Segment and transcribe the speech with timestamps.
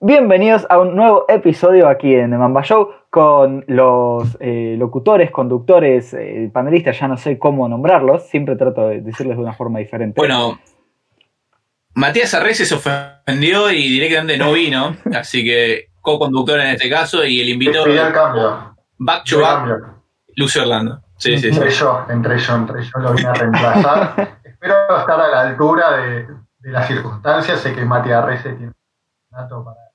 [0.00, 6.12] Bienvenidos a un nuevo episodio aquí en The Mamba Show con los eh, locutores, conductores,
[6.12, 10.20] eh, panelistas, ya no sé cómo nombrarlos, siempre trato de decirles de una forma diferente.
[10.20, 10.60] Bueno,
[11.94, 17.40] Matías Arrece se ofendió y directamente no vino, así que co-conductor en este caso y
[17.40, 18.76] el invitado Pedí el cambio.
[18.98, 19.76] back to back, cambio.
[20.36, 21.00] Lucio Orlando.
[21.16, 21.56] Sí, sí, sí.
[21.56, 24.38] Entré yo, entré yo, entré yo, lo vine a reemplazar.
[24.44, 26.26] Espero estar a la altura de,
[26.58, 27.60] de las circunstancias.
[27.60, 28.74] Sé que Matías Rece tiene un
[29.30, 29.85] dato para.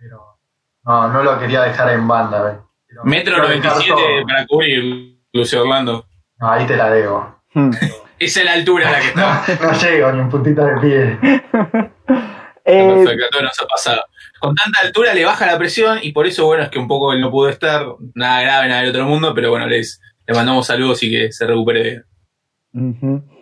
[0.00, 0.38] Pero
[0.84, 2.42] no, no lo quería dejar en banda.
[2.42, 2.54] ¿ves?
[2.86, 4.26] Quiero- Metro quiero dejar 97 todo.
[4.26, 6.06] para cubrir Lucio Orlando.
[6.38, 7.42] No, ahí te la debo.
[7.54, 7.70] Hmm.
[8.18, 9.44] Esa es la altura a la que está.
[9.62, 11.18] no llego ni en puntita de pie.
[12.70, 14.04] Eh, todos nos ha pasado.
[14.40, 17.14] Con tanta altura le baja la presión y por eso, bueno, es que un poco
[17.14, 17.86] él no pudo estar.
[18.14, 21.46] Nada grave, nada del otro mundo, pero bueno, les, le mandamos saludos y que se
[21.46, 22.04] recupere bien.
[23.00, 23.37] Ujú.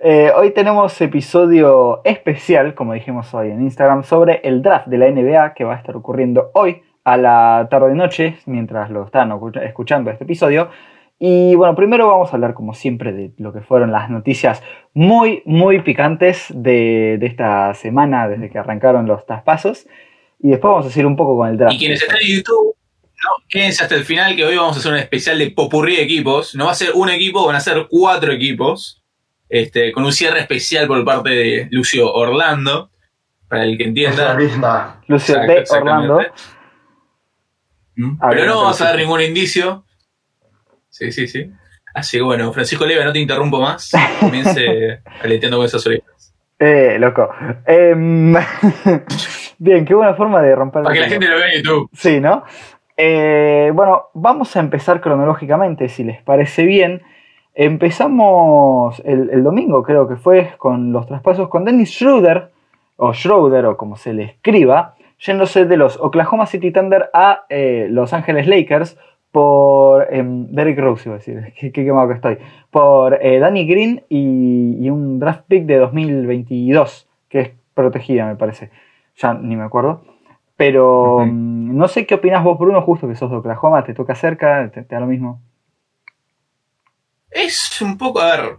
[0.00, 5.10] Eh, hoy tenemos episodio especial, como dijimos hoy en Instagram, sobre el draft de la
[5.10, 9.32] NBA que va a estar ocurriendo hoy a la tarde-noche, mientras lo están
[9.62, 10.70] escuchando este episodio.
[11.18, 14.62] Y bueno, primero vamos a hablar, como siempre, de lo que fueron las noticias
[14.94, 19.88] muy, muy picantes de, de esta semana, desde que arrancaron los traspasos.
[20.38, 21.74] Y después vamos a seguir un poco con el draft.
[21.74, 22.76] Y quienes están en YouTube,
[23.24, 26.02] no, quédense hasta el final que hoy vamos a hacer un especial de popurrí de
[26.02, 26.54] equipos.
[26.54, 29.02] No va a ser un equipo, van a ser cuatro equipos.
[29.48, 32.90] Este, con un cierre especial por parte de Lucio Orlando.
[33.48, 34.38] Para el que entienda.
[34.38, 35.00] Lista.
[35.06, 35.64] Lucio de.
[35.70, 36.20] Orlando.
[37.96, 39.84] Mm, Pero no vamos a dar ningún indicio.
[40.88, 41.50] Sí, sí, sí.
[41.94, 43.90] Así que bueno, Francisco Leva, no te interrumpo más.
[44.20, 46.34] Comience aleteando con esas orejas.
[46.58, 47.28] Eh, loco.
[47.66, 48.34] Em,
[49.58, 51.90] bien, qué buena forma de romper Para que la gente lo vea en YouTube.
[51.92, 52.44] Sí, ¿no?
[52.96, 57.02] Eh, bueno, vamos a empezar cronológicamente, si les parece bien.
[57.60, 62.52] Empezamos el, el domingo, creo que fue, con los traspasos con Dennis Schroeder,
[62.94, 67.88] o Schroeder, o como se le escriba, yéndose de los Oklahoma City Thunder a eh,
[67.90, 68.96] Los Ángeles Lakers
[69.32, 72.38] por em, Derrick Rose, iba a decir, qué, qué quemado que estoy,
[72.70, 78.36] por eh, Danny Green y, y un draft pick de 2022, que es protegida, me
[78.36, 78.70] parece.
[79.16, 80.02] Ya ni me acuerdo.
[80.56, 84.14] Pero mm, no sé qué opinas vos, Bruno, justo que sos de Oklahoma, te toca
[84.14, 85.40] cerca, te, te da lo mismo.
[87.30, 88.56] Es un poco, a ver,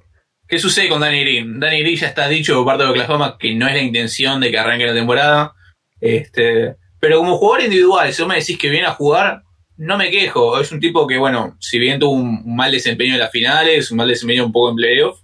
[0.47, 1.59] ¿qué sucede con Danny Green?
[1.59, 4.51] Danny Green ya está dicho por parte de Oklahoma que no es la intención de
[4.51, 5.53] que arranque la temporada.
[5.99, 9.43] Este, pero como jugador individual, si vos me decís que viene a jugar,
[9.77, 10.59] no me quejo.
[10.59, 13.97] Es un tipo que, bueno, si bien tuvo un, mal desempeño en las finales, un
[13.97, 15.21] mal desempeño un poco en playoff,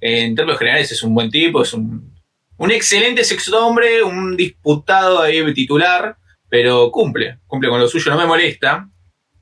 [0.00, 2.14] en términos generales es un buen tipo, es un,
[2.56, 6.16] un excelente sexto hombre, un disputado ahí titular,
[6.48, 8.88] pero cumple, cumple con lo suyo, no me molesta.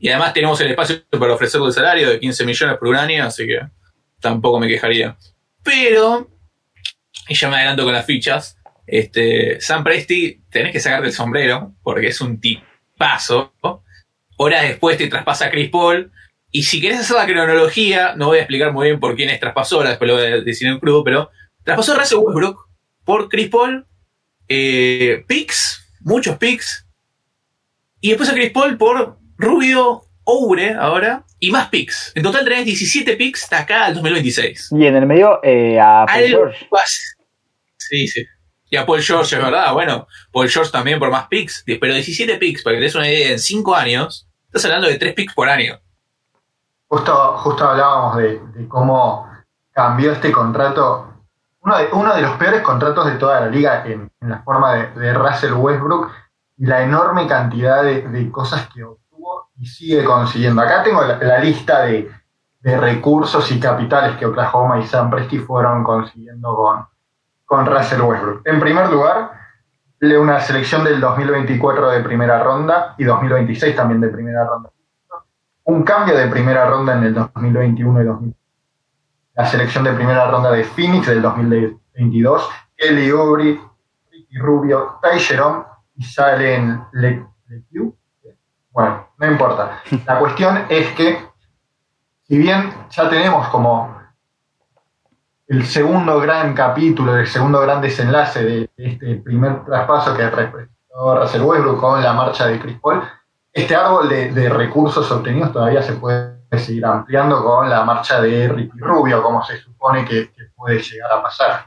[0.04, 3.25] Y además tenemos el espacio para ofrecerle el salario de 15 millones por un año,
[3.25, 3.59] así que
[4.20, 5.16] tampoco me quejaría.
[5.62, 6.28] Pero,
[7.26, 11.72] y ya me adelanto con las fichas, este, Sam Presti, tenés que sacarte el sombrero,
[11.82, 13.54] porque es un tipazo.
[14.37, 16.12] Horas después te traspasa Chris Paul.
[16.50, 19.82] Y si querés hacer la cronología, no voy a explicar muy bien por quiénes traspasó,
[19.82, 21.31] después lo voy a decir en crudo, pero
[21.62, 22.69] traspasó a Russell Westbrook
[23.06, 23.87] por Chris Paul,
[24.48, 26.87] eh, picks, muchos picks,
[28.03, 32.12] y después a Chris Paul por Rubio Oure ahora, y más picks.
[32.15, 34.71] En total tenés 17 picks hasta acá al 2026.
[34.72, 36.99] Y en el medio eh, a Paul Algo George.
[37.77, 38.25] Sí, sí.
[38.71, 39.73] Y a Paul George, es verdad.
[39.75, 41.62] Bueno, Paul George también por más picks.
[41.67, 44.99] Pero 17 picks, para que te des una idea, en 5 años, estás hablando de
[44.99, 45.78] 3 picks por año.
[46.89, 49.31] Justo, justo hablábamos de, de cómo
[49.73, 51.12] cambió este contrato.
[51.61, 54.75] Uno de, uno de los peores contratos de toda la liga en, en la forma
[54.75, 56.11] de, de Russell Westbrook
[56.56, 58.83] y la enorme cantidad de, de cosas que
[59.66, 60.62] sigue consiguiendo.
[60.62, 62.10] Acá tengo la, lista de,
[62.60, 66.86] de recursos y capitales que Oklahoma y Sam Presti fueron consiguiendo con,
[67.44, 68.47] con Russell Westbrook.
[68.47, 69.32] En primer lugar,
[70.00, 74.70] le una selección del 2024 de primera ronda y 2026 también de primera ronda
[75.64, 78.36] un cambio de primera ronda en el 2021 y 2000.
[79.34, 83.60] La selección de primera ronda de Phoenix del 2022, Kelly Oubre,
[84.10, 85.19] Ricky Rubio, Ty
[85.96, 87.96] y Salen Le Lepew.
[88.70, 89.82] Bueno, no importa.
[90.06, 91.19] La cuestión es que,
[92.26, 93.94] si bien ya tenemos como
[95.47, 101.43] el segundo gran capítulo, el segundo gran desenlace de este primer traspaso que representó Russell
[101.43, 103.03] Westbrook con la marcha de Chris Paul,
[103.53, 108.79] este árbol de, recursos obtenidos todavía se puede seguir ampliando con la marcha de Ricky
[108.79, 111.67] Rubio, como se supone que, que puede llegar a pasar.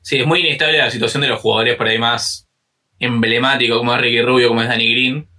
[0.00, 2.48] Sí, es muy inestable la situación de los jugadores por ahí más
[2.98, 5.30] emblemáticos, como es Ricky Rubio, como es Danny Green.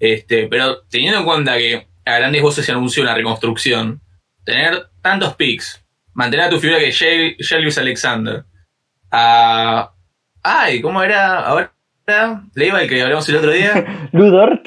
[0.00, 4.00] Este, pero teniendo en cuenta que a grandes voces se anunció una reconstrucción,
[4.44, 5.84] tener tantos picks,
[6.14, 8.44] mantener a tu figura que Jellius Alexander,
[9.10, 9.92] a.
[10.42, 11.40] Ay, ¿cómo era?
[11.40, 11.72] Ahora
[12.54, 14.08] Leiva, el que hablamos el otro día.
[14.12, 14.66] Ludort.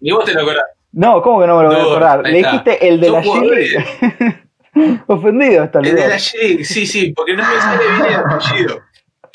[0.00, 0.64] Y vos te lo acordás.
[0.92, 2.22] No, ¿cómo que no me lo voy a acordar?
[2.24, 3.22] Le dijiste el de la.
[3.22, 4.44] G.
[5.06, 8.80] Ofendido está El de la G, sí, sí, porque no me sale bien el apellido.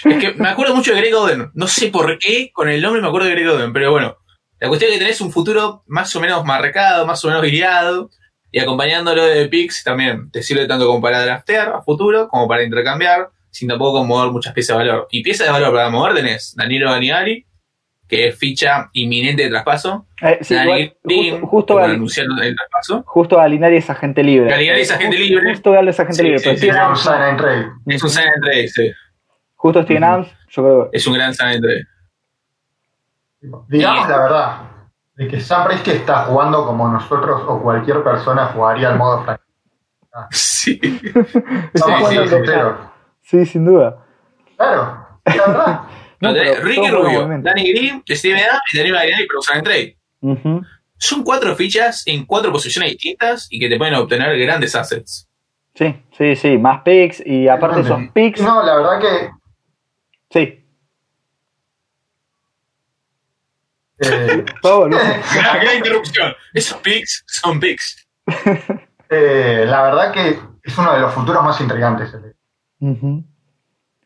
[0.05, 1.51] Es que me acuerdo mucho de Greg Oden.
[1.53, 4.17] No sé por qué, con el nombre me acuerdo de Greg Oden, pero bueno.
[4.63, 8.09] La cuestión es que tenés un futuro más o menos marcado, más o menos guiado,
[8.51, 12.63] y acompañándolo de Pix también te sirve tanto como para draftear a futuro, como para
[12.63, 15.07] intercambiar, sin tampoco mover muchas piezas de valor.
[15.11, 17.45] Y piezas de valor para mover tenés Danilo Daniali,
[18.07, 20.07] que es ficha inminente de traspaso.
[20.21, 21.79] Eh, sí, Dani igual, Green, justo, justo,
[22.41, 23.05] el traspaso.
[23.77, 24.49] es agente libre.
[24.49, 25.49] Galinari es agente Justo- libre.
[25.51, 26.39] Justo Galo es agente Sí, libre.
[26.39, 27.65] sí, pero Era un sign and trade.
[27.87, 28.91] Es un sign and trade, sí.
[29.55, 31.85] Justo Steven Adams, yo creo Es un gran sign and trade.
[33.67, 34.11] Digamos Sí.
[34.11, 34.57] la verdad,
[35.15, 40.27] de que Sam Presti está jugando como nosotros o cualquier persona jugaría al modo franquicia.
[40.31, 40.79] Sí.
[41.73, 42.77] Estamos Sí, sí, sinceros.
[43.21, 43.97] Sí, sin duda.
[44.57, 45.81] Claro, la verdad.
[46.23, 47.27] No, No, tenés pero Ricky Rubio.
[47.41, 49.97] Danny Green, Steven Adams y Danilo Galinari, pero trade.
[50.21, 50.61] Ujú.
[50.97, 55.27] Son cuatro fichas en cuatro posiciones distintas y que te pueden obtener grandes assets.
[55.75, 56.57] Sí, sí, sí.
[56.57, 58.39] Más picks y aparte esos picks.
[58.41, 59.31] No, la verdad que
[60.29, 60.62] Sí.
[64.03, 64.45] Eh.
[65.33, 66.33] Gran, gran interrupción.
[66.53, 68.07] Esos picks son picks.
[69.09, 72.35] eh, la verdad que es uno de los futuros más intrigantes el-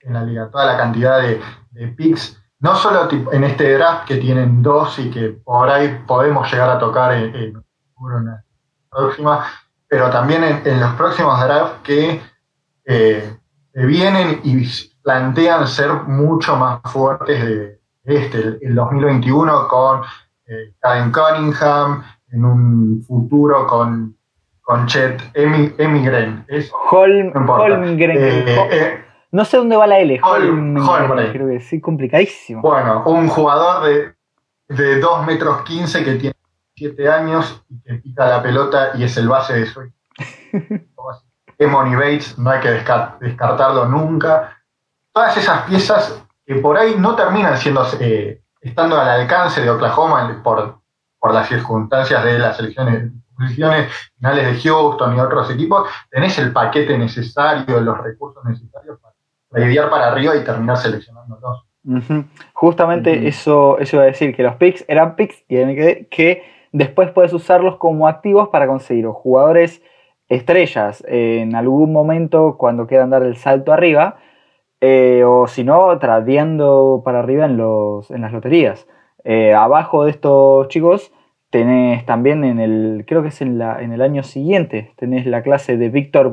[0.01, 0.49] en la liga.
[0.49, 1.41] Toda la cantidad de,
[1.71, 6.03] de picks, no solo tipo- en este draft que tienen dos y que por ahí
[6.07, 7.63] podemos llegar a tocar en, en,
[7.95, 8.44] futuro, en la
[8.89, 9.45] próxima,
[9.88, 12.21] pero también en, en los próximos drafts que
[12.85, 13.38] eh,
[13.73, 14.65] que vienen y
[15.03, 17.76] plantean ser mucho más fuertes de
[18.07, 20.01] este, el, el 2021 con
[20.48, 24.15] eh, Caden Cunningham, en un futuro con,
[24.62, 26.45] con Chet Emi- Emigren.
[26.48, 27.54] Es, Holm, no.
[27.54, 28.18] Holmgren.
[28.18, 30.19] Eh, eh, no sé dónde va la L.
[30.21, 32.62] Hol- Holmgren, creo que sí, complicadísimo.
[32.62, 34.15] Bueno, un jugador de,
[34.74, 36.36] de 2 metros 15 que tiene
[36.75, 39.81] 7 años y que pica la pelota y es el base de su
[40.54, 41.12] equipo.
[41.59, 44.57] Emony Bates, no hay que desca- descartarlo nunca.
[45.12, 50.41] Todas esas piezas que por ahí no terminan siendo eh, estando al alcance de Oklahoma
[50.44, 50.79] por,
[51.19, 56.51] por las circunstancias de las elecciones posiciones finales de Houston y otros equipos, tenés el
[56.51, 61.63] paquete necesario, los recursos necesarios para lidiar para arriba y terminar seleccionándolos.
[61.83, 62.25] Ujú.
[62.53, 67.11] Justamente eso, eso iba a decir, que los picks eran picks y quedé que después
[67.11, 69.81] puedes usarlos como activos para conseguir o jugadores
[70.27, 74.17] estrellas en algún momento cuando quieran dar el salto arriba,
[74.81, 78.88] eh, o si no, tradeando para arriba en, los, en las loterías.
[79.24, 81.12] Eh, abajo de estos chicos
[81.50, 85.41] tenés también en el, creo que es en, la, en el año siguiente, tenés la
[85.41, 86.31] clase de Víctor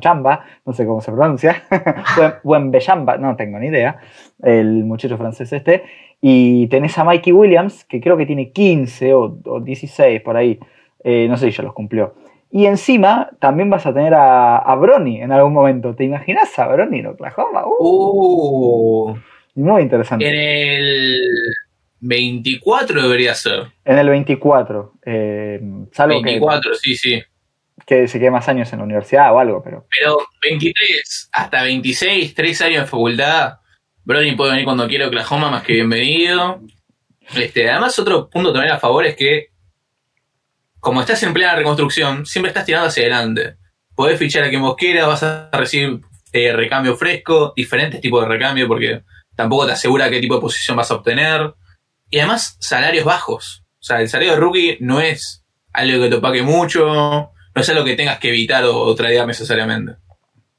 [0.00, 1.62] Chamba, no sé cómo se pronuncia,
[2.42, 3.98] Buenbechamba, no tengo ni idea,
[4.42, 5.84] el muchacho francés este,
[6.20, 10.58] y tenés a Mikey Williams, que creo que tiene 15 o, o 16 por ahí,
[11.04, 12.14] eh, no sé si ya los cumplió.
[12.56, 15.92] Y encima también vas a tener a, a Bronny en algún momento.
[15.96, 17.64] ¿Te imaginas a Bronny en Oklahoma?
[17.66, 19.16] Uh, Uh,
[19.56, 20.24] muy interesante.
[20.28, 21.18] en el
[21.98, 23.72] 24 debería ser.
[23.84, 24.92] En el 24.
[25.04, 25.60] eh,
[25.90, 27.20] salvo que- 24, sí, sí.
[27.84, 29.86] que, se quede más años en la universidad o algo, pero.
[29.90, 33.54] Pero 23 hasta 26, 3 años de facultad.
[34.04, 36.60] Brony puede venir cuando quiera a Oklahoma, más que bienvenido.
[37.36, 39.48] Este, además, otro punto también a favor es que,
[40.84, 43.56] como estás en plena reconstrucción, siempre estás tirando hacia adelante.
[43.94, 46.00] Podés fichar a quien vos quieras, vas a recibir
[46.32, 49.02] eh, recambio fresco, diferentes tipos de recambio, porque
[49.34, 51.54] tampoco te asegura qué tipo de posición vas a obtener.
[52.10, 53.64] Y además, salarios bajos.
[53.80, 57.68] O sea, el salario de rookie no es algo que te opaque mucho, no es
[57.70, 59.96] algo que tengas que evitar o, o tradear necesariamente.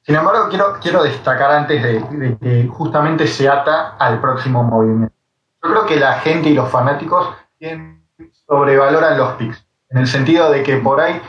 [0.02, 5.14] Sin embargo, quiero, quiero destacar antes de, que justamente se ata al próximo movimiento.
[5.64, 7.36] Yo creo que la gente y los fanáticos
[8.48, 9.65] sobrevaloran los picks,
[9.96, 11.22] en el sentido de que por ahí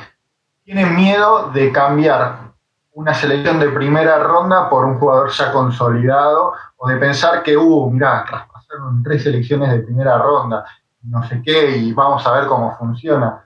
[0.64, 2.50] tienen miedo de cambiar
[2.94, 7.90] una selección de primera ronda por un jugador ya consolidado, o de pensar que, uh,
[7.90, 10.64] mirá, traspasaron tres selecciones de primera ronda,
[11.04, 13.44] no sé qué, y vamos a ver cómo funciona.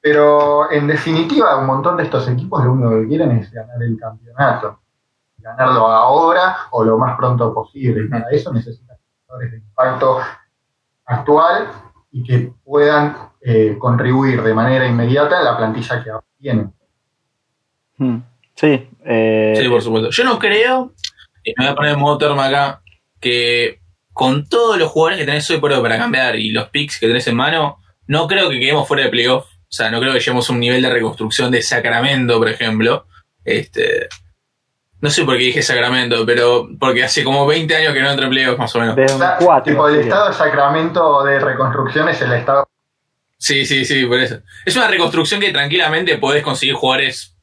[0.00, 3.98] Pero en definitiva, un montón de estos equipos lo único que quieren es ganar el
[3.98, 4.78] campeonato.
[5.36, 8.04] Ganarlo ahora o lo más pronto posible.
[8.04, 10.20] Y para eso necesitan jugadores de impacto
[11.04, 11.68] actual
[12.16, 16.72] y que puedan eh, contribuir de manera inmediata a la plantilla que ahora tienen.
[17.98, 18.16] hmm,
[18.54, 18.88] Sí.
[19.04, 20.10] eh, Sí, por supuesto.
[20.10, 20.92] Yo no creo,
[21.42, 22.80] y me voy a poner en modo termo acá,
[23.20, 23.80] que
[24.12, 27.08] con todos los jugadores que tenés hoy por hoy para cambiar y los picks que
[27.08, 29.46] tenés en mano, no creo que quedemos fuera de playoff.
[29.46, 33.06] O sea, no creo que lleguemos a un nivel de reconstrucción de Sacramento, por ejemplo.
[33.44, 34.06] Este,
[35.04, 38.24] No sé por qué dije Sacramento, pero porque hace como 20 años que no entro
[38.24, 38.96] en playoffs más o menos.
[38.96, 39.62] Desde O sea, 2004.
[39.70, 42.66] tipo, el estado de Sacramento de reconstrucción es el estado.
[43.36, 44.38] Sí, sí, sí, por eso.
[44.64, 47.36] Es una reconstrucción que tranquilamente podés conseguir jugadores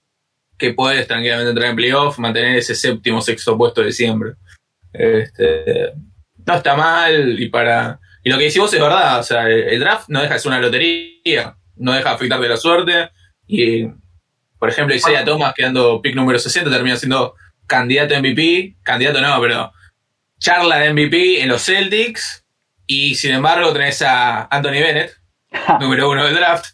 [0.58, 4.32] que podés tranquilamente entrar en playoff, mantener ese séptimo, sexto puesto de siempre.
[4.92, 5.94] Este,
[6.44, 8.00] no está mal y para...
[8.24, 10.40] Y lo que decís vos es verdad, o sea, el, el draft no deja de
[10.40, 13.12] ser una lotería, no deja de afectarte la suerte
[13.46, 13.86] y,
[14.58, 17.36] por ejemplo, Isaiah Thomas quedando pick número 60 termina siendo
[17.72, 19.72] candidato a MVP, candidato no, pero
[20.38, 22.46] charla de MVP en los Celtics
[22.86, 25.14] y sin embargo tenés a Anthony Bennett,
[25.80, 26.66] número uno del draft.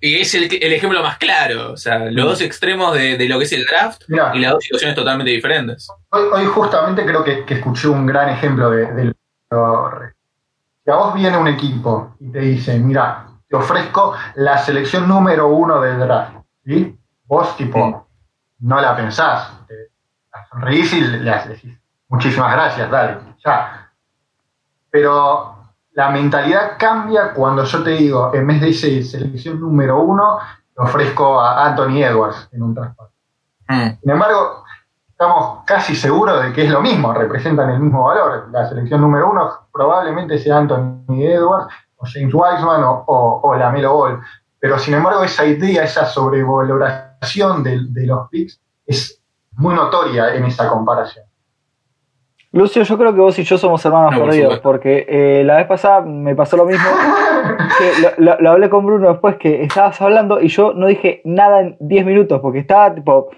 [0.00, 3.38] Y es el, el ejemplo más claro, o sea, los dos extremos de, de lo
[3.38, 5.86] que es el draft y las dos situaciones totalmente diferentes.
[6.08, 9.12] hoy, hoy justamente creo que, que escuché un gran ejemplo de, de
[9.50, 9.92] lo
[10.82, 15.48] Si a vos viene un equipo y te dice, mira, te ofrezco la selección número
[15.48, 16.96] uno del draft, ¿sí?
[17.26, 18.01] Vos, tipo,
[18.62, 19.90] no la pensás, te
[20.32, 21.78] la sonreís y le decís,
[22.08, 23.90] muchísimas gracias, dale, ya.
[24.90, 25.56] Pero
[25.92, 30.38] la mentalidad cambia cuando yo te digo, en vez de esa selección número uno,
[30.74, 33.12] te ofrezco a Anthony Edwards en un traspaso.
[33.68, 33.88] Mm.
[34.00, 34.64] Sin embargo,
[35.08, 38.48] estamos casi seguros de que es lo mismo, representan el mismo valor.
[38.52, 41.66] La selección número uno probablemente sea Anthony Edwards
[41.96, 44.20] o James Wiseman o, o, o Lamelo Ball.
[44.60, 47.11] Pero sin embargo, esa idea, esa sobrevaloración
[47.62, 49.20] de, de los picks es
[49.52, 51.24] muy notoria en esa comparación.
[52.52, 55.66] Lucio, yo creo que vos y yo somos hermanos No, perdidos, porque eh, la vez
[55.66, 56.84] pasada me pasó lo mismo.
[57.78, 61.22] que lo, lo- lo hablé con Bruno después que estabas hablando y yo no dije
[61.24, 63.30] nada en 10 minutos, porque estaba tipo,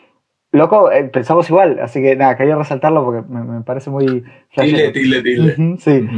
[0.50, 4.24] loco, eh, pensamos igual, así que nada, quería resaltarlo porque me, me parece muy...
[4.56, 5.76] Tilde, tilde, tilde.
[5.78, 6.08] Sí.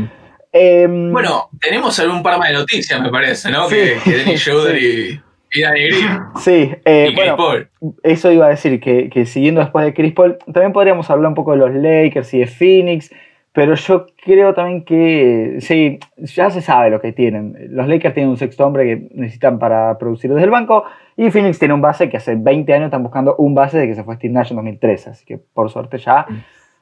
[0.53, 3.69] Em, Bueno, tenemos algún par más de noticias, me parece, ¿no?
[3.69, 3.77] Sí.
[3.77, 5.21] Que, que Dennis Schroeder y,
[5.53, 7.69] Green sí, eh, y Chris bueno, Paul.
[8.03, 11.35] Eso iba a decir, que, que siguiendo después de Chris Paul, también podríamos hablar un
[11.35, 13.11] poco de los Lakers y de Phoenix,
[13.53, 17.57] pero yo creo también que, sí, ya se sabe lo que tienen.
[17.71, 20.85] Los Lakers tienen un sexto hombre que necesitan para producir desde el banco,
[21.17, 23.95] y Phoenix tiene un base que hace 20 años están buscando un base de que
[23.95, 26.27] se fue Steve Nash en 2013, así que por suerte ya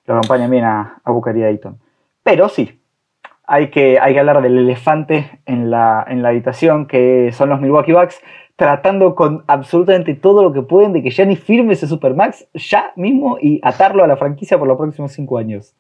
[0.07, 1.79] lo acompañan bien a, a Booker y a Ayton.
[2.23, 2.81] Pero sí,
[3.47, 7.61] hay que, hay que hablar del elefante en la, en la habitación, que son los
[7.61, 8.21] Milwaukee Bucks,
[8.57, 13.37] tratando con absolutamente todo lo que pueden de que Gianni firme ese Supermax ya mismo
[13.41, 15.75] y atarlo a la franquicia por los próximos cinco años.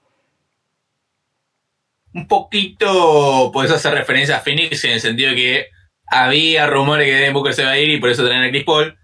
[2.12, 5.66] Un poquito podés hacer referencia a Phoenix en el sentido de que
[6.06, 8.64] había rumores que Devin Booker se iba a ir y por eso traen a Chris
[8.64, 8.96] Paul,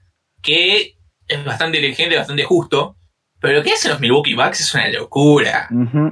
[0.43, 0.95] que
[1.27, 2.97] es bastante inteligente, bastante justo.
[3.41, 5.69] Pero lo que hacen los Milwaukee Bucks es una locura.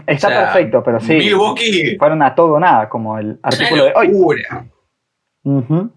[0.06, 1.12] Está O sea, perfecto, pero sí.
[1.14, 4.08] Milwaukee Fueron a todo o nada, como el artículo de hoy.
[4.08, 4.66] locura.
[5.44, 5.92] Ujú.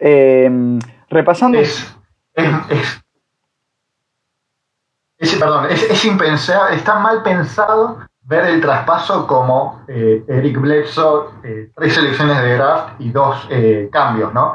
[0.00, 0.78] Em,
[1.08, 1.58] repasando.
[1.58, 1.96] Es,
[2.34, 3.02] es,
[5.18, 12.40] es- impensable, está mal pensado ver el traspaso como eh, Eric Bledsoe, eh, tres selecciones
[12.40, 14.54] de draft y dos eh, cambios, ¿no?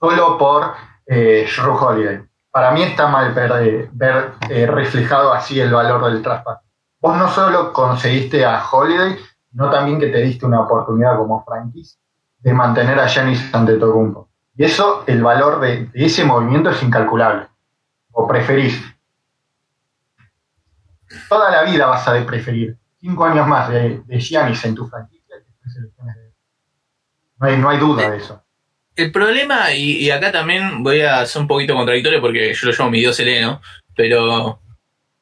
[0.00, 0.74] Solo por
[1.06, 2.22] eh, Holiday.
[2.50, 4.32] Para mí está mal ver,
[4.68, 6.60] reflejado así el valor del traspaso.
[7.00, 9.16] Vos no solo conseguiste a Holiday,
[9.50, 11.98] sino también que te diste una oportunidad como franquicia
[12.38, 14.29] de mantener a Giannis Antetokounmpo.
[14.60, 17.46] Y eso, el valor de, ese movimiento es incalculable.
[18.12, 18.78] O preferís.
[21.30, 24.86] Toda la vida vas a de preferir cinco años más de, de Giannis en tu
[24.86, 25.36] franquicia
[27.38, 28.44] No hay, no hay duda de eso.
[28.96, 32.76] El problema, y, y acá también voy a ser un poquito contradictorio porque yo lo
[32.76, 33.62] llamo mi dios heleno,
[33.96, 34.60] pero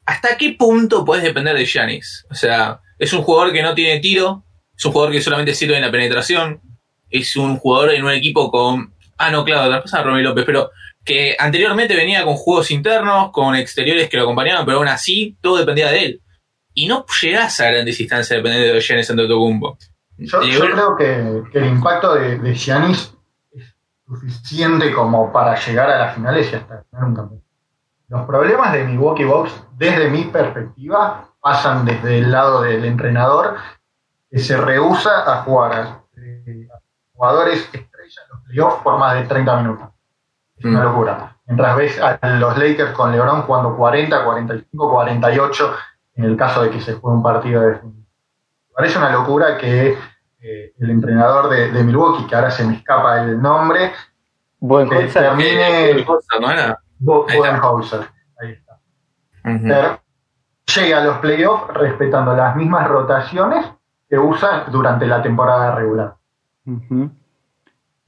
[0.04, 2.26] ¿hasta qué punto puedes depender de Giannis?
[2.28, 4.42] O sea, es un jugador que no tiene tiro,
[4.76, 6.60] es un jugador que solamente sirve en la penetración,
[7.08, 8.97] es un jugador en un equipo con...
[9.18, 10.70] Ah, no, claro, traspasa a Romeo López, pero
[11.04, 15.56] que anteriormente venía con juegos internos, con exteriores que lo acompañaban, pero aún así todo
[15.56, 16.22] dependía de él.
[16.74, 19.78] Y no llegás a grandes instancias dependiendo de Giannis Antetokounmpo.
[20.18, 23.14] Yo, yo creo que, que el impacto de, de Giannis
[23.52, 23.74] es
[24.06, 27.42] suficiente como para llegar a las finales y hasta ganar un campeón.
[28.08, 33.56] Los problemas de Milwaukee Bucks, desde mi perspectiva, pasan desde el lado del entrenador
[34.30, 36.80] que se rehúsa a jugar a, eh, a
[37.12, 37.68] jugadores
[38.16, 39.88] en los playoffs por más de 30 minutos.
[40.56, 40.84] Es una Mm.
[40.84, 41.36] locura.
[41.46, 45.74] Mientras ves a los Lakers con LeBron jugando 40, 45, 48
[46.16, 47.80] en el caso de que se juegue un partido de
[48.74, 49.98] Parece una locura que
[50.40, 53.92] eh, el entrenador de, de Milwaukee, que ahora se me escapa el nombre,
[54.60, 55.20] Buen que concepto.
[55.20, 56.04] termine
[56.40, 56.78] ¿no era?
[56.98, 57.26] Bo-
[58.40, 58.78] Ahí está.
[59.42, 60.00] Pero
[60.76, 63.66] llega a los playoffs respetando las mismas rotaciones
[64.08, 66.14] que usa durante la temporada regular.
[66.66, 67.10] Ujú.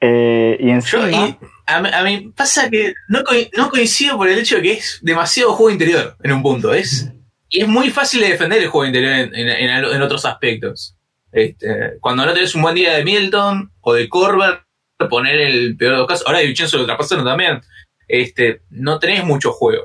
[0.00, 1.08] Eh, y Yo, encima.
[1.28, 4.62] y a, mí- a mí pasa que no, co- no coincido por el hecho de
[4.62, 6.72] que es demasiado juego interior en un punto.
[6.72, 7.12] Es,
[7.48, 10.96] y es muy fácil de defender el juego interior en, en- en- en otros aspectos.
[11.32, 14.62] Este, cuando no tenés un buen día de Milton o de Corber,
[15.08, 16.26] poner el peor de los casos.
[16.26, 17.60] Ahora de Vincenzo lo traspasaron también.
[18.08, 19.84] Este, no tenés mucho juego.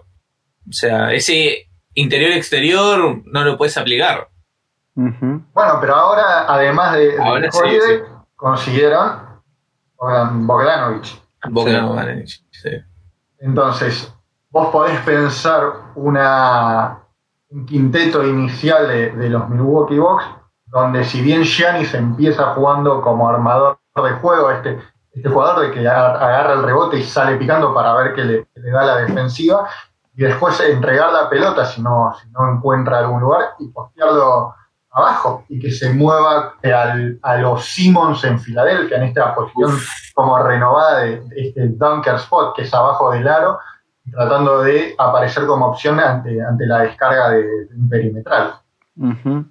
[0.67, 4.27] O sea, ese interior-exterior no lo puedes aplicar.
[4.95, 8.03] Bueno, pero ahora, además de, de Ahora sí, Holiday, sí.
[8.35, 9.24] consiguieron
[9.97, 11.21] Bogdan- Bogdanovich.
[11.49, 12.69] Bogdan Sí.
[13.39, 14.13] Entonces,
[14.49, 15.61] vos podés pensar
[15.95, 16.99] una,
[17.49, 20.25] un quinteto inicial de, de los Milwaukee Bucks,
[20.67, 24.79] donde si bien Giannis empieza jugando como armador de juego, este,
[25.11, 28.71] este jugador de que agarra el rebote y sale picando para ver que le, le
[28.71, 29.67] da la defensiva,
[30.17, 34.55] y después entregar la pelota si no, si no encuentra algún lugar y postearlo
[34.95, 39.71] abajo y que se mueva al- a los Simmons en Filadelfia en esta posición
[40.13, 43.59] como renovada de, de este dunker spot que es abajo del aro
[44.09, 48.53] tratando de aparecer como opción ante, ante la descarga de, de un perimetral.
[48.97, 49.45] Ujú.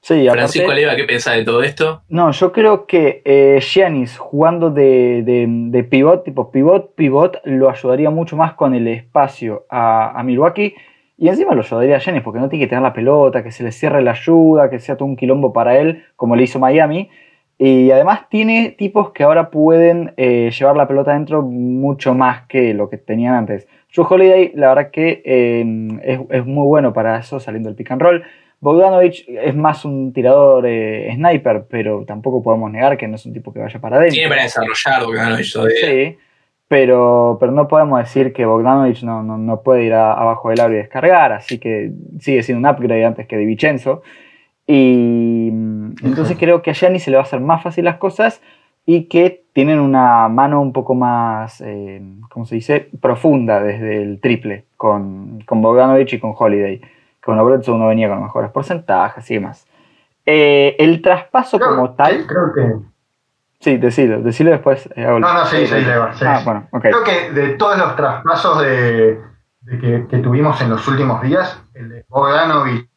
[0.00, 2.02] Sí, aparte- Francisco Leva, ¿qué pensás de todo esto?
[2.08, 7.68] No, yo creo que eh, Giannis jugando de, de, de pivot, tipo pivot, pivot, lo
[7.68, 10.74] ayudaría mucho más con el espacio a, a Milwaukee.
[11.18, 13.64] Y encima lo ayudaría a Giannis porque no tiene que tener la pelota, que se
[13.64, 17.10] le cierre la ayuda, que sea todo un quilombo para él, como le hizo Miami.
[17.58, 22.72] Y además tiene tipos que ahora pueden eh, llevar la pelota adentro mucho más que
[22.72, 23.66] lo que tenían antes.
[23.92, 25.64] Joe Holiday, la verdad que eh,
[26.04, 28.22] es, es muy bueno para eso, saliendo del pick and roll.
[28.60, 33.32] Bogdanovich es más un tirador eh, sniper, pero tampoco podemos negar que no es un
[33.32, 34.14] tipo que vaya para adentro.
[34.14, 35.76] Tiene para desarrollar Bogdanovich todavía.
[35.80, 36.18] Sí,
[36.68, 40.60] pero, pero no podemos decir que Bogdanovich no, no, no puede ir a- abajo del
[40.60, 44.02] aro y descargar, así que sigue siendo un upgrade antes que de Vincenzo.
[44.66, 47.96] Y mm, entonces creo que a Gianni se le va a hacer más fácil las
[47.96, 48.42] cosas
[48.84, 54.20] y que tienen una mano un poco más, eh, ¿cómo se dice?, profunda desde el
[54.20, 56.80] triple con, con Bogdanovich y con Holiday.
[57.22, 59.66] Con Bledsoe uno venía con mejores porcentajes y demás.
[60.24, 62.26] Eh, el traspaso Creo- como tal...
[62.26, 62.74] Creo que.
[63.60, 64.88] Sí, decilo, decilo después.
[64.94, 66.44] eh, No, no, sí, sí, Leo, sí, Ah, sí.
[66.44, 66.80] bueno, ok.
[66.82, 69.20] Creo que de todos los traspasos de,
[69.62, 72.88] de que, que tuvimos en los últimos días, el de Bogdanovich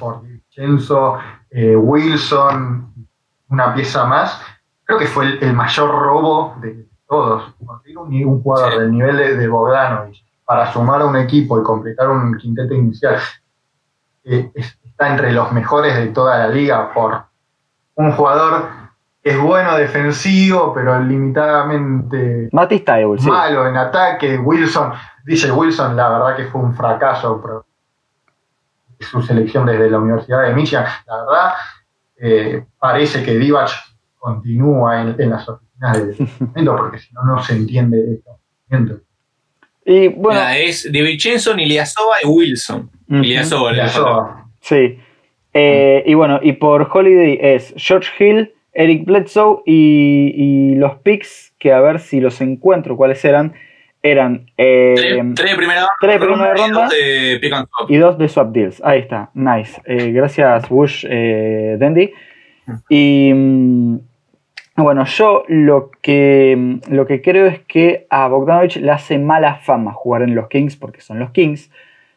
[0.00, 1.18] por Vincenzo,
[1.50, 2.92] eh, Wilson,
[3.48, 4.42] una pieza más,
[4.84, 7.54] creo que fue el, el mayor robo de todos.
[7.64, 8.78] Conseguir un, un jugador Sí.
[8.80, 13.18] del nivel de, de Bogdanovich para sumar a un equipo y completar un quinteto inicial
[14.24, 17.22] eh, es- está entre los mejores de toda la liga por
[17.94, 18.68] un jugador
[19.24, 22.48] es bueno defensivo, pero limitadamente
[23.18, 23.28] sí.
[23.28, 24.36] malo en ataque.
[24.38, 24.92] Wilson,
[25.24, 27.64] dice Wilson, la verdad que fue un fracaso pero
[29.00, 30.84] su selección desde la Universidad de Michigan.
[31.06, 31.52] La verdad,
[32.20, 33.70] eh, parece que Divac
[34.18, 38.38] continúa en, en las oficinas del departamento porque si no, no se entiende esto.
[39.84, 42.90] Y bueno, Mira, es de Vincenzo, Iliasova y Wilson.
[43.08, 44.10] Iliasova, Ya falta.
[44.10, 44.98] eso, sí.
[45.52, 51.54] Eh, y bueno, y por Holiday es George Hill, Eric Bledsoe y, y los picks,
[51.58, 53.52] que a ver si los encuentro, cuáles eran,
[54.02, 56.80] eran eh, Tres, tres de primera tres de primera y ronda.
[56.84, 57.56] dos de
[57.88, 58.82] y dos de swap deals.
[58.84, 59.80] Ahí está, nice.
[59.84, 62.12] Eh, gracias, Bush eh, Dandy.
[62.88, 63.98] Y mm,
[64.76, 69.92] bueno, yo lo que, lo que creo es que a Bogdanovich le hace mala fama
[69.92, 71.70] jugar en los Kings porque son los Kings.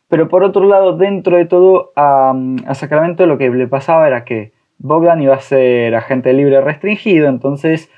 [0.07, 2.33] Pero por otro lado, dentro de todo, a,
[2.67, 7.27] a Sacramento lo que le pasaba era que Bogdan iba a ser agente libre restringido,
[7.27, 7.89] entonces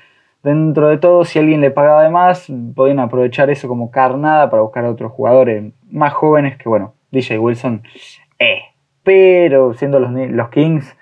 [0.42, 4.62] dentro de todo, si alguien le pagaba de más, podían aprovechar eso como carnada para
[4.62, 7.82] buscar a otros jugadores más jóvenes que, bueno, DJ Wilson,
[8.38, 8.62] eh.
[9.02, 10.96] Pero siendo los, los Kings,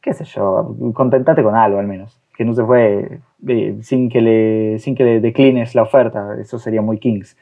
[0.00, 2.20] qué sé yo, contentate con algo al menos.
[2.36, 6.58] Que no se fue eh, sin, que le, sin que le declines la oferta, eso
[6.58, 7.36] sería muy Kings.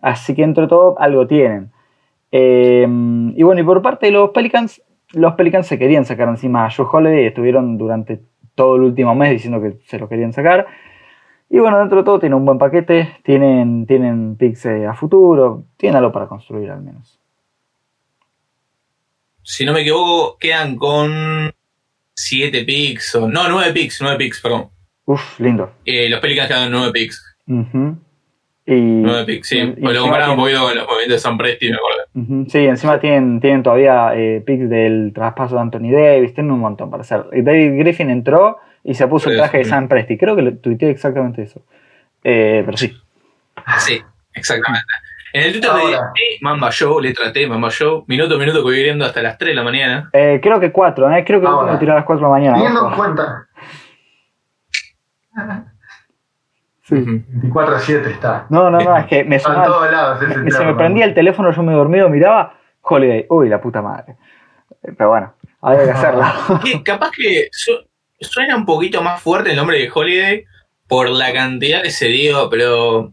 [0.00, 1.70] Así que entre todo, algo tienen.
[2.32, 2.86] Eh,
[3.36, 6.70] y bueno, y por parte de los Pelicans, los Pelicans se querían sacar encima a
[6.70, 8.22] Joe Holiday, estuvieron durante
[8.54, 10.66] todo el último mes diciendo que se lo querían sacar.
[11.48, 15.66] Y bueno, dentro de todo tiene un buen paquete, tienen, tienen picks eh, a futuro,
[15.76, 17.20] tienen algo para construir al menos.
[19.42, 21.52] Si no me equivoco, quedan con
[22.14, 24.70] siete picks, o no, nueve picks, nueve picks, perdón.
[25.04, 25.72] Uf, lindo.
[25.84, 27.36] Eh, los Pelicans quedan nueve picks.
[27.46, 27.98] Ujú.
[28.64, 29.58] Y, Nueve picks, sí.
[29.58, 32.44] y- y lo compararon un poquito con los movimientos de San Presti, me acuerdo.
[32.48, 36.88] Sí, encima tienen, tienen todavía eh, picks del traspaso de Anthony Davis, tienen un montón
[36.90, 37.24] para hacer.
[37.32, 39.64] David Griffin entró y se puso el traje de.
[39.64, 40.16] Sam Presti.
[40.16, 41.62] Creo que tuiteé exactamente eso.
[42.22, 42.92] Eh, pero sí.
[43.78, 44.00] Sí,
[44.34, 44.86] exactamente.
[45.32, 45.84] En el Twitter Ahora.
[45.84, 49.22] de T, Mamba Show, letra T, Mamba Show, minuto a minuto que voy viendo hasta
[49.22, 50.10] las 3 de la mañana.
[50.12, 51.24] Eh, creo que cuatro, ¿eh?
[51.26, 52.56] creo que lo tiró a las 4 de la mañana.
[52.58, 53.46] Teniendo en cuenta,
[56.96, 57.00] Sí.
[57.00, 57.22] Ujú.
[57.52, 58.46] 24-7 está.
[58.50, 60.22] No, no, no, es que me sonaba- todos lados.
[60.22, 63.80] ese me- se me prendía el teléfono, yo me dormido, miraba, Holiday, uy, la puta
[63.82, 64.16] madre.
[64.82, 66.22] Pero bueno, había que hacerlo.
[66.64, 67.78] Que capaz que su-
[68.20, 70.44] suena un poquito más fuerte el nombre de Holiday
[70.88, 73.12] por la cantidad que se dio, pero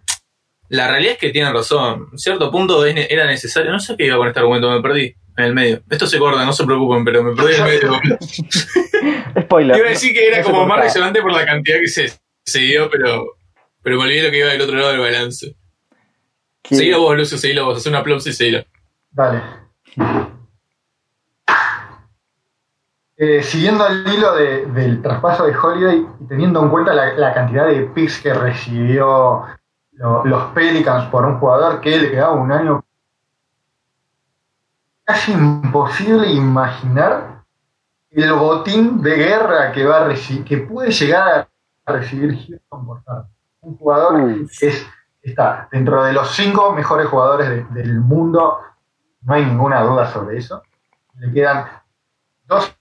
[0.70, 2.08] la realidad es que tienen razón.
[2.12, 3.72] En cierto punto era necesario.
[3.72, 5.80] No sé qué iba con este argumento, me perdí en el medio.
[5.90, 8.00] Esto se corta, no se preocupen, pero me perdí en el medio.
[9.42, 9.78] Spoiler.
[9.78, 12.12] Iba a decir que era No como más resonante por la cantidad que se,
[12.46, 13.36] se dio, pero,
[13.82, 15.56] pero me olvidé lo que iba del otro lado del balance.
[16.62, 17.78] Que- Seguilo vos, Lucio, seguilo vos.
[17.78, 18.64] Haz un aplauso y seguilo.
[19.12, 19.42] Dale.
[23.18, 27.34] Eh, siguiendo el hilo de- del traspaso de Holiday y teniendo en cuenta la, la
[27.34, 29.44] cantidad de picks que recibió
[29.94, 32.86] lo- los Pelicans por un jugador que le quedaba un año,
[35.04, 37.44] casi imposible imaginar
[38.12, 40.14] el botín de guerra que va a
[40.46, 41.50] que puede llegar
[41.86, 43.02] a recibir Houston por.
[43.62, 44.22] Un jugador
[44.58, 44.88] que es,
[45.22, 48.60] está dentro de los cinco mejores jugadores de- del mundo,
[49.22, 50.62] no hay ninguna duda sobre eso.
[51.16, 51.66] Le quedan
[52.46, 52.74] dos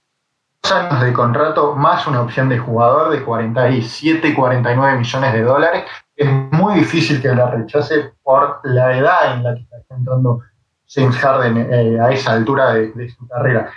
[0.71, 5.83] años de contrato más una opción de jugador de 47, 49 millones de dólares.
[6.15, 10.41] Es muy difícil que la rechace por la edad en la que está entrando
[10.87, 13.71] James Harden eh, a esa altura de, de su carrera.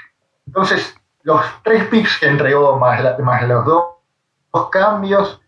[0.46, 3.84] Entonces, los tres picks que entregó más, la- más los dos,
[4.52, 5.40] dos cambios,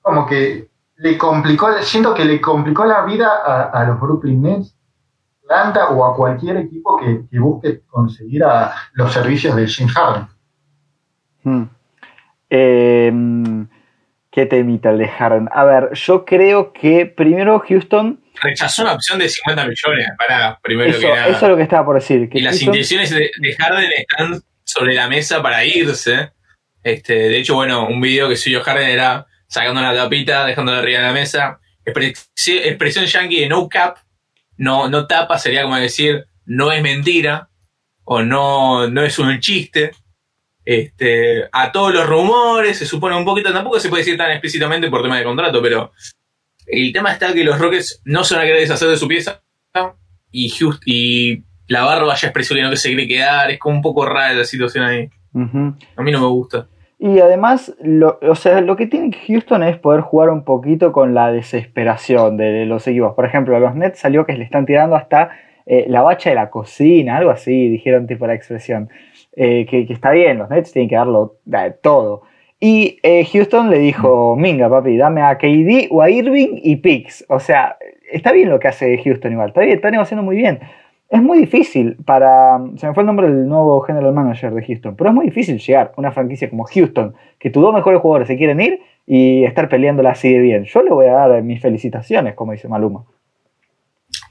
[0.00, 4.76] como que le complicó, siento que le complicó la vida a, a los Brooklyn Nets,
[5.44, 10.28] Atlanta o a cualquier equipo que, que busque conseguir a los servicios de James Harden.
[11.42, 11.64] Hmm.
[12.50, 13.12] Eh,
[14.30, 15.48] ¿Qué temita el de Harden?
[15.52, 18.20] A ver, yo creo que primero Houston.
[18.40, 21.26] Rechazó una opción de 50 millones para primero Eso, que nada.
[21.26, 22.28] eso es lo que estaba por decir.
[22.28, 26.30] Que y las intenciones de, de Harden están sobre la mesa para irse.
[26.82, 31.00] Este, de hecho, bueno, un video que subió Harden era sacando una tapita, dejándola arriba
[31.00, 31.60] de la mesa.
[31.84, 33.98] Expresi- Expresión yankee de no cap,
[34.56, 37.48] no, no tapa, sería como decir no es mentira
[38.04, 39.90] o no, no es un chiste.
[40.64, 44.88] Este, a todos los rumores, se supone un poquito, tampoco se puede decir tan explícitamente
[44.90, 45.92] por tema de contrato, pero
[46.66, 49.42] el tema está que los Rockets no se van a querer deshacer de su pieza
[50.30, 53.82] y, Just, y la barba ya expresó que no se quiere quedar, es como un
[53.82, 55.08] poco rara la situación ahí.
[55.96, 56.68] A mí no me gusta.
[57.02, 61.14] Y además, lo, o sea, lo que tiene Houston es poder jugar un poquito con
[61.14, 63.14] la desesperación de, los equipos.
[63.14, 65.30] Por ejemplo, a los Nets salió que le están tirando hasta
[65.64, 68.90] eh, la bacha de la cocina, algo así, dijeron tipo la expresión.
[69.34, 72.24] Eh, que, que está bien, los Nets tienen que darlo eh, todo.
[72.60, 77.24] Y eh, Houston le dijo, minga papi, dame a KD o a Irving y picks.
[77.30, 77.78] O sea,
[78.12, 80.60] está bien lo que hace Houston igual, está bien, está negociando muy bien.
[81.10, 82.58] Es muy difícil para.
[82.76, 85.58] Se me fue el nombre del nuevo general manager de Houston, pero es muy difícil
[85.58, 89.42] llegar a una franquicia como Houston, que tus dos mejores jugadores se quieren ir y
[89.44, 90.64] estar peleándola así de bien.
[90.66, 93.04] Yo le voy a dar mis felicitaciones, como dice Maluma.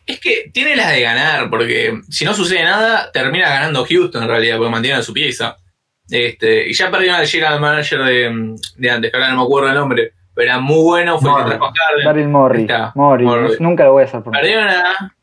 [0.06, 4.30] Es que tiene las de ganar, porque si no sucede nada, termina ganando Houston en
[4.30, 5.58] realidad, porque mantiene su pieza.
[6.10, 9.68] Este, y ya perdieron al general manager de, de antes, que ahora no me acuerdo
[9.70, 11.58] el nombre, pero era muy bueno, fue el que Morris.
[11.58, 12.06] trajo a Harden.
[12.96, 13.58] Morey.
[13.60, 15.13] Nunca lo voy a hacer por Perdieron a.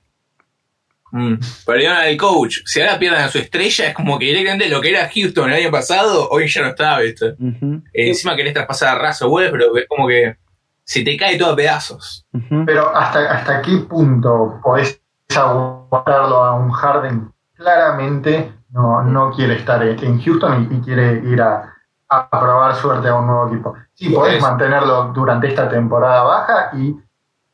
[1.16, 2.58] Mm, perdieron al coach.
[2.66, 5.62] Si ahora pierden a su estrella, es como que directamente lo que era Houston el
[5.62, 7.34] año pasado, hoy ya no está, ¿viste?
[7.38, 10.36] Ujú, Eh, encima querés traspasar a Westbrook, es como que
[10.84, 12.26] se te cae todo a pedazos.
[12.66, 15.00] Pero ¿hasta, hasta qué punto podés
[15.34, 17.32] aguantarlo a un Harden?
[17.54, 21.72] Claramente no, no quiere estar en Houston y, y quiere ir a,
[22.08, 23.74] a probar suerte a un nuevo equipo.
[23.94, 26.94] Sí, podés mantenerlo durante esta temporada baja y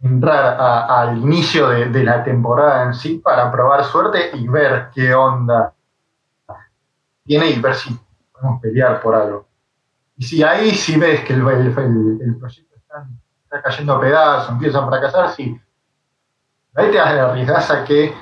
[0.03, 4.91] entrar a- al inicio de, de la temporada en sí para probar suerte y ver
[4.95, 5.73] qué onda
[7.25, 7.97] tiene y ver si
[8.33, 9.47] podemos pelear por algo.
[10.17, 13.07] Y si ahí si ves que el, el- el- el proyecto está,
[13.45, 15.59] está cayendo a pedazos, empieza a fracasar, sí.
[16.75, 18.15] Ahí te arriesgas a que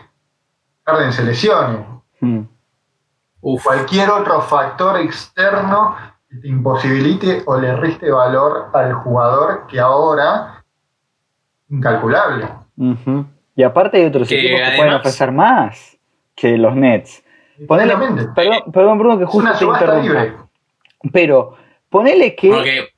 [0.84, 1.86] Harden se lesione.
[2.20, 2.40] Mm.
[3.42, 5.96] Uf, Cualquier otro factor externo
[6.28, 10.59] que te imposibilite o le reste valor al jugador que ahora
[11.70, 12.46] incalculable.
[13.56, 15.98] Y aparte hay otros Que equipos que pueden ofrecer más
[16.34, 17.22] que los Nets.
[17.66, 17.94] Ponele,
[18.34, 20.32] perdón, perdón, Bruno, que justo te.
[21.12, 21.56] Pero
[21.88, 22.88] ponele que.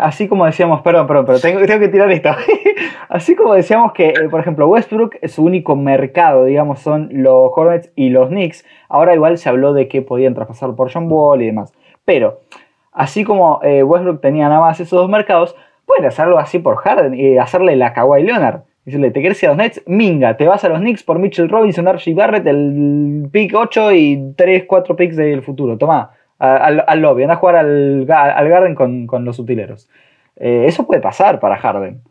[0.00, 2.30] Así como decíamos, perdón, perdón, pero tengo, tengo que tirar esto.
[3.08, 7.90] Así como decíamos que, eh, por ejemplo, Westbrook, su único mercado, digamos, son los Hornets
[7.96, 8.64] y los Knicks.
[8.88, 11.72] Ahora igual se habló de que podían traspasar por John Wall y demás.
[12.04, 12.40] Pero,
[12.92, 16.76] así como eh, Westbrook tenía nada más esos dos mercados, pueden hacer algo así por
[16.76, 18.60] Harden y hacerle la Kawhi Leonard.
[18.84, 21.48] Decirle, te quieres ir a los Nets, minga, te vas a los Knicks por Mitchell
[21.48, 25.78] Robinson, RJ Barrett, el pick 8 y 3, 4 picks del futuro.
[25.78, 29.88] Toma, a- al, al lobby, anda a jugar al, al Garden con, con los utileros.
[30.36, 32.02] Eh, eso puede pasar para Harden.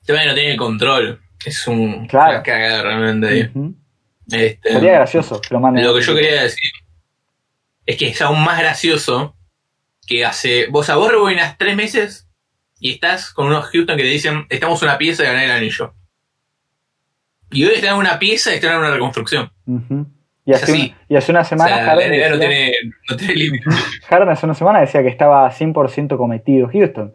[0.00, 1.20] Este no tiene control.
[1.44, 2.42] Es un Claro.
[2.44, 3.50] cagada realmente.
[4.30, 5.84] Este, Sería gracioso que lo manden.
[5.84, 6.70] Lo que yo quería decir
[7.86, 9.34] es que es aún más gracioso
[10.08, 10.66] que hace.
[10.70, 12.28] Vos a vos rebobinas tres meses
[12.80, 15.94] y estás con unos Houston que te dicen: Estamos una pieza de ganar el anillo.
[17.50, 19.50] Y hoy están en una pieza y están en una reconstrucción.
[20.44, 20.72] Y hace, así.
[20.94, 22.72] una, y hace una O semana sea, Harden, no tiene,
[23.10, 23.64] no tiene límite.
[24.08, 27.14] Harden hace una semana decía que estaba 100% cometido Houston.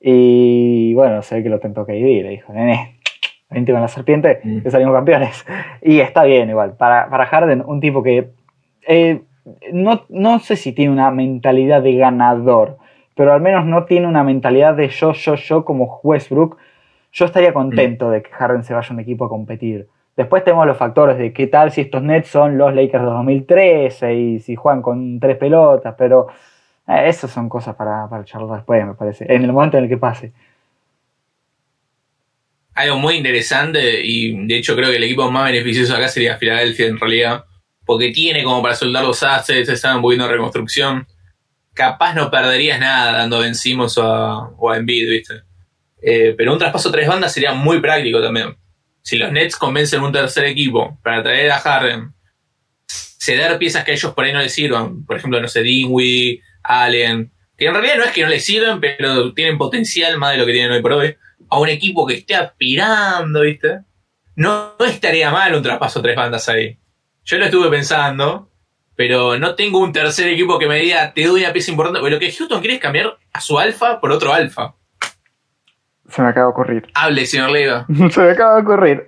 [0.00, 3.00] Y bueno, se ve que lo tentó KD le dijo, nene,
[3.48, 4.60] vente con la serpiente, Mm.
[4.60, 5.44] que salimos campeones.
[5.82, 6.76] Y está bien igual.
[6.76, 8.30] Para, para Harden, un tipo que
[8.86, 9.22] eh,
[9.72, 12.78] no, no sé si tiene una mentalidad de ganador,
[13.14, 16.56] pero al menos no tiene una mentalidad de yo, yo, yo como Westbrook.
[17.12, 19.86] Yo estaría contento de que Harden se vaya a un equipo a competir.
[20.16, 24.14] Después tenemos los factores de qué tal si estos Nets son los Lakers de 2013
[24.14, 26.28] y si juegan con tres pelotas, pero
[26.88, 29.88] eh, esas son cosas para, para charlar después, me parece, en el momento en el
[29.88, 30.32] que pase.
[32.74, 36.86] Algo muy interesante y de hecho creo que el equipo más beneficioso acá sería Filadelfia
[36.86, 37.44] en realidad,
[37.84, 41.06] porque tiene como para soltar los assets, están un poquito en reconstrucción.
[41.72, 45.42] Capaz no perderías nada dando a o a, o a ¿viste?
[46.02, 48.56] Eh, pero un traspaso a tres bandas sería muy práctico también.
[49.02, 52.14] Si los Nets convencen un tercer equipo para traer a Harden,
[52.86, 56.40] ceder piezas que a ellos por ahí no les sirvan, por ejemplo, no sé, Dinwiddie,
[56.62, 60.38] Allen, que en realidad no es que no les sirven, pero tienen potencial más de
[60.38, 61.16] lo que tienen hoy por hoy,
[61.48, 63.80] a un equipo que esté aspirando, ¿viste?
[64.36, 66.78] No, no estaría mal un traspaso a tres bandas ahí.
[67.24, 68.50] Yo lo estuve pensando,
[68.96, 72.14] pero no tengo un tercer equipo que me diga, te doy una pieza importante, porque
[72.14, 74.74] lo que Houston quiere es cambiar a su alfa por otro alfa.
[76.08, 76.86] Se me acaba de ocurrir.
[76.94, 77.86] Hable, señor Leiva.
[78.10, 79.04] Se me acaba de ocurrir.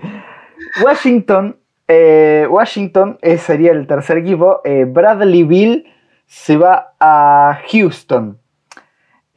[0.82, 4.62] Washington, eh, Washington eh, sería el tercer equipo.
[4.64, 5.92] Eh, Bradley Bill
[6.26, 8.38] se va a Houston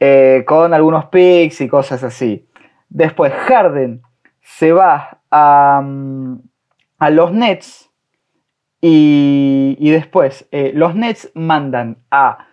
[0.00, 2.48] eh, con algunos picks y cosas así.
[2.88, 4.00] Después Harden
[4.42, 6.40] se va a, mm,
[6.98, 7.89] a los Nets
[8.80, 12.46] y, y después eh, los Nets mandan a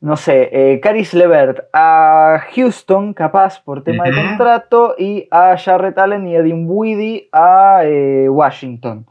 [0.00, 5.98] no sé, eh, Caris Levert a Houston, capaz por tema de contrato, y a Jarrett
[5.98, 9.06] Allen y a Dinwiddie a eh, Washington.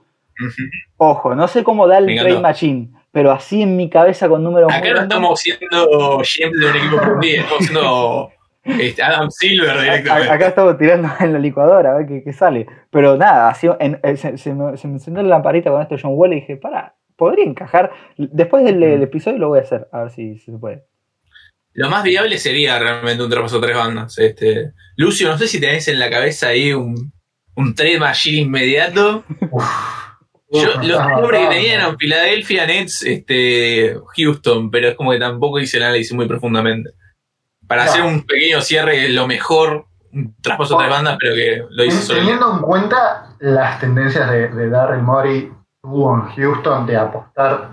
[0.97, 4.71] Ojo, no sé cómo da el trade machine, pero así en mi cabeza con números
[4.73, 8.32] Acá no estamos siendo GM de un equipo fundido, estamos siendo
[9.02, 10.30] Adam Silver directamente.
[10.30, 12.67] acá estamos tirando en la licuadora a ver qué, qué sale.
[12.91, 15.95] Pero nada, así, en- eh, se, se me, se me encendió la lamparita con esto
[16.02, 17.91] John Wall y dije, para, podría encajar.
[18.17, 20.84] Después del, del episodio lo voy a hacer, a ver si, si se puede.
[21.74, 24.17] Lo más viable sería realmente un traspaso a tres bandas.
[24.17, 27.13] Este, Lucio, no sé si tenés en la cabeza ahí un,
[27.56, 29.24] un trade machine inmediato.
[30.52, 35.60] Yo, los nombres que tenían eran Philadelphia, Nets, este, Houston, pero es como que tampoco
[35.60, 36.89] hice el análisis muy profundamente.
[37.69, 37.91] Para No.
[37.91, 42.01] hacer un pequeño cierre, lo mejor, un traspaso a tres bandas, pero que lo hice
[42.01, 42.19] solo.
[42.19, 47.69] Teniendo en cuenta las tendencias de, de Darryl Morey tuvo en Houston de apostar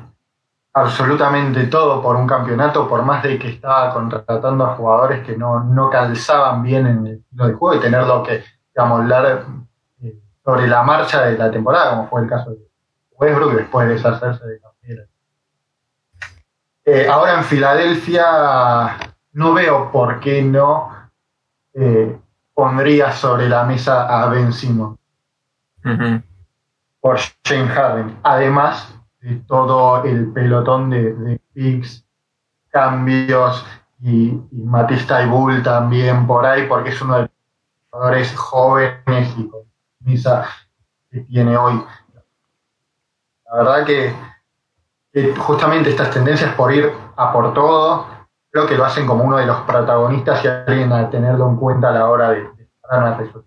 [0.75, 5.65] absolutamente todo por un campeonato, por más de que estaba contratando a jugadores que no,
[5.65, 8.45] no calzaban bien en el estilo de juego y tenerlo que
[8.77, 9.47] amoldar
[10.03, 10.13] eh,
[10.45, 12.59] sobre la marcha de la temporada, como fue el caso de
[13.13, 15.03] Westbrook después de deshacerse de Campera.
[16.85, 18.99] Eh, ahora en Filadelfia
[19.37, 20.91] no veo por qué no
[21.75, 22.19] eh,
[22.55, 24.99] pondría sobre la mesa a Ben Simmons
[25.85, 26.23] Ujú.
[27.01, 32.03] por Shane Harden, además de todo el pelotón de, de picks,
[32.71, 33.65] cambios
[34.01, 37.31] y, y Matista y Bull también por ahí, porque es uno de los
[37.91, 39.61] jugadores jóvenes y con
[40.01, 40.47] misa
[41.11, 41.85] que tiene hoy.
[43.45, 44.15] La verdad que,
[45.13, 48.16] que justamente estas tendencias por ir a por todo,
[48.57, 51.91] creo que lo hacen como uno de los protagonistas y alguien a tenerlo en cuenta
[51.91, 53.45] a la hora de, de dar una resolución.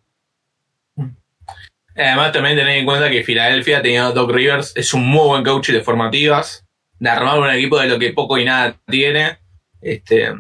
[1.96, 5.72] Además, también tener en cuenta que Filadelfia, teniendo Doc Rivers, es un muy buen coach
[5.72, 6.64] de formativas,
[7.00, 9.40] de armar un equipo de lo que poco y nada tiene.
[9.82, 10.32] Este,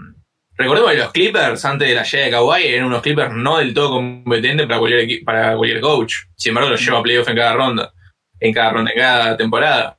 [0.55, 3.73] recordemos que los Clippers, antes de la llegada de Kawhi, eran unos Clippers no del
[3.73, 6.13] todo competentes para cualquier, para cualquier coach.
[6.35, 7.91] Sin embargo, los lleva a playoff en cada ronda,
[8.39, 9.97] en cada ronda, en cada temporada.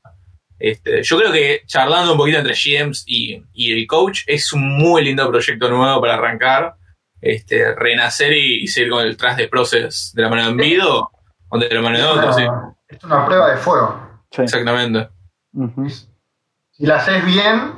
[0.60, 4.76] Este, yo creo que charlando un poquito entre GMs y, y el coach es un
[4.76, 6.74] muy lindo proyecto nuevo para arrancar,
[7.20, 11.10] este, renacer y, y seguir con el tras de process de la mano de Envido
[11.48, 12.44] o de la mano de otro, sí.
[12.88, 14.22] es una prueba de fuego.
[14.30, 14.42] Sí.
[14.42, 15.08] Exactamente.
[15.54, 15.88] Ujú.
[15.88, 17.72] Si la haces bien,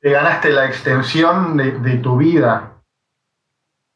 [0.00, 2.82] te ganaste la extensión de, de tu vida.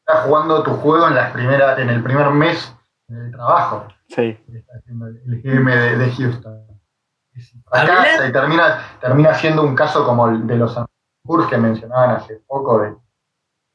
[0.05, 2.71] Estás jugando tu juego en, las primeras, en el primer mes
[3.07, 4.37] del trabajo Sí.
[4.77, 6.67] haciendo el, el GM de, de Houston.
[7.71, 10.77] Habla- y termina, termina siendo un caso como el de los
[11.23, 12.95] Kurs que mencionaban hace poco de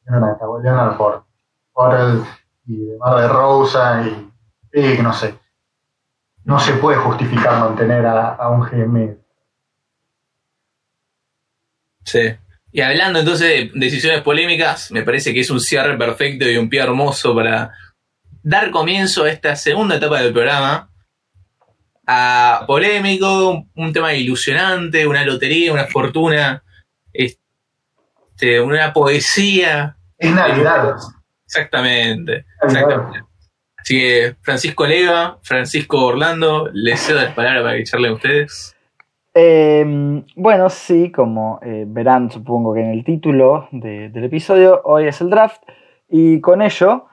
[0.07, 1.25] Leonard por,
[1.73, 2.23] por el
[2.67, 4.33] y de Mar de Rosa y,
[4.73, 5.39] y, no sé.
[6.45, 9.17] No se puede justificar mantener a, a un GM.
[12.05, 12.37] Sí.
[12.73, 16.69] Y hablando entonces de decisiones polémicas, me parece que es un cierre perfecto y un
[16.69, 17.73] pie hermoso para
[18.43, 20.91] dar comienzo a esta segunda etapa del programa.
[22.07, 26.63] A polémico, un tema ilusionante, una lotería, una fortuna,
[27.13, 29.97] este, una poesía.
[30.17, 30.97] Es Navidad.
[31.45, 33.23] Exactamente, exactamente.
[33.77, 38.75] Así que Francisco Lega, Francisco Orlando, les cedo la palabra para que charlen ustedes.
[39.33, 45.07] Eh, bueno, sí, como eh, verán supongo que en el título de, del episodio, hoy
[45.07, 45.63] es el draft
[46.09, 47.07] y con ello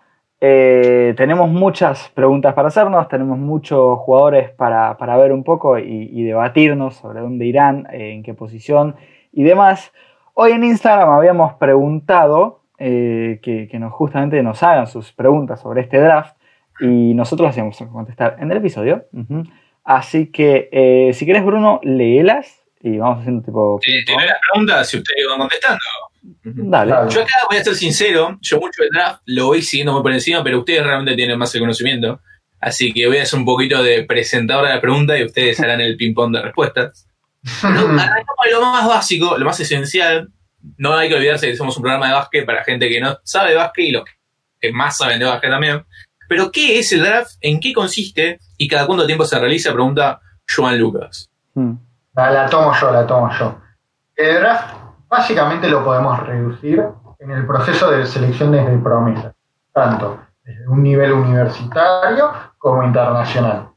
[0.46, 6.22] eh, tenemos muchas preguntas para hacernos, tenemos muchos jugadores para, para ver un poco y,
[6.22, 8.98] debatirnos sobre dónde irán, en qué posición
[9.32, 9.94] y demás.
[10.34, 16.36] Hoy en Instagram habíamos preguntado eh, que, justamente nos hagan sus preguntas sobre este draft
[16.82, 19.06] y nosotros las íbamos a contestar en el episodio.
[19.86, 23.80] Así que, eh, si querés, Bruno, léelas y vamos haciendo tipo.
[23.82, 25.80] Sí, las preguntas si ustedes van contestando.
[26.44, 26.94] Dale.
[27.10, 30.14] Yo acá voy a ser sincero, yo mucho el draft lo voy siguiendo muy por
[30.14, 32.22] encima, pero ustedes realmente tienen más el conocimiento.
[32.60, 35.82] Así que voy a hacer un poquito de presentador de la pregunta y ustedes harán
[35.82, 37.08] el ping-pong de respuestas.
[37.62, 40.30] Arrancamos lo más básico, lo más esencial.
[40.78, 43.50] No hay que olvidarse que somos un programa de básquet para gente que no sabe
[43.50, 44.04] de básquet y los
[44.62, 45.84] que más saben de básquet también.
[46.30, 47.32] Pero, ¿qué es el draft?
[47.42, 48.40] ¿En qué consiste?
[48.58, 49.74] ¿Y cada cuánto tiempo se realiza?
[49.74, 51.30] Pregunta Joan Lucas.
[51.54, 51.74] Hmm.
[52.16, 53.60] La, la, tomo yo, la tomo yo.
[54.16, 54.83] El draft
[55.14, 56.84] básicamente lo podemos reducir
[57.20, 59.32] en el proceso de selección desde promesa,
[59.72, 63.70] tanto desde un nivel universitario como internacional.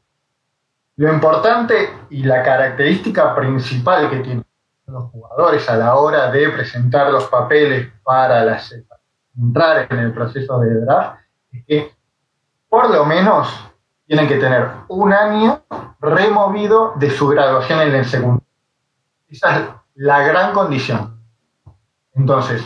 [0.95, 4.43] Lo importante y la característica principal que tienen
[4.87, 8.73] los jugadores a la hora de presentar los papeles para, las,
[9.37, 11.19] entrar en el proceso de draft
[11.51, 11.95] es que
[12.67, 13.47] por lo menos
[14.07, 15.61] tienen que tener un año
[15.99, 18.41] removido de su graduación en el segundo.
[19.29, 21.16] Esa es la gran condición.
[22.17, 22.63] Entonces,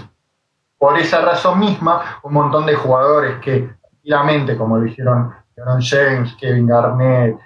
[0.77, 6.33] por esa razón misma, un montón de jugadores que, tranquilamente, como lo hicieron LeBron James,
[6.39, 7.37] Kevin Garnett,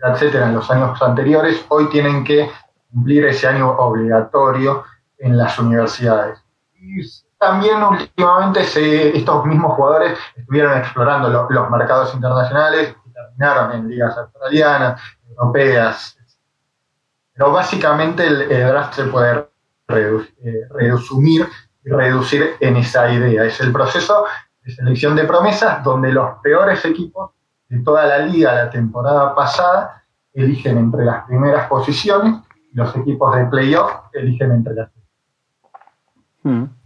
[0.00, 2.48] etcétera, en los años anteriores, hoy tienen que
[2.92, 4.84] cumplir ese año obligatorio
[5.18, 6.38] en las universidades.
[6.74, 7.00] Y
[7.38, 8.60] también últimamente
[9.16, 16.16] estos mismos jugadores estuvieron explorando lo, los mercados internacionales y terminaron en ligas australianas, europeas.
[17.32, 19.47] Pero básicamente el, el draft se puede
[19.88, 21.46] redu eh, resumir
[21.84, 23.44] y reducir en esa idea.
[23.44, 24.26] Es el proceso
[24.62, 27.30] de selección de promesas donde los peores equipos
[27.68, 32.34] de toda la liga la temporada pasada eligen entre las primeras posiciones
[32.72, 34.88] y los equipos de playoff eligen entre las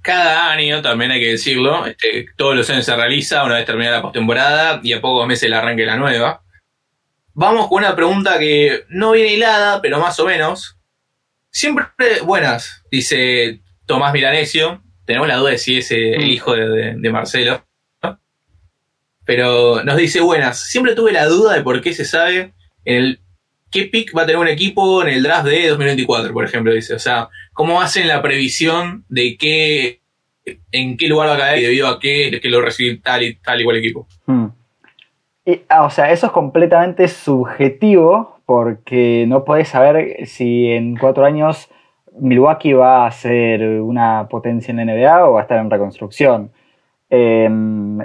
[0.03, 3.99] cada año, también hay que decirlo, este, todos los años se realiza una vez terminada
[3.99, 6.43] la postemporada y a pocos meses el arranque de la nueva.
[7.35, 10.79] Vamos con una pregunta que no viene hilada, pero más o menos.
[11.53, 11.87] Siempre
[12.25, 14.83] buenas, dice Tomás Milanesio.
[15.05, 17.63] Tenemos la duda de si es el hijo de, de, de Marcelo.
[19.25, 20.59] Pero nos dice buenas.
[20.59, 23.21] Siempre tuve la duda de por qué se sabe en el
[23.71, 26.95] qué pick va a tener un equipo en el draft de 2024, por ejemplo, dice.
[26.95, 30.01] O sea, cómo hacen la previsión de qué,
[30.71, 33.35] en qué lugar va a caer y debido a qué que lo recibe tal y
[33.35, 34.07] tal igual equipo.
[34.27, 34.47] Hmm.
[35.45, 41.25] Y, ah, o sea, eso es completamente subjetivo porque no podés saber si en cuatro
[41.25, 41.71] años
[42.21, 46.51] Milwaukee va a ser una potencia en NBA o va a estar en reconstrucción.
[47.09, 47.49] Eh,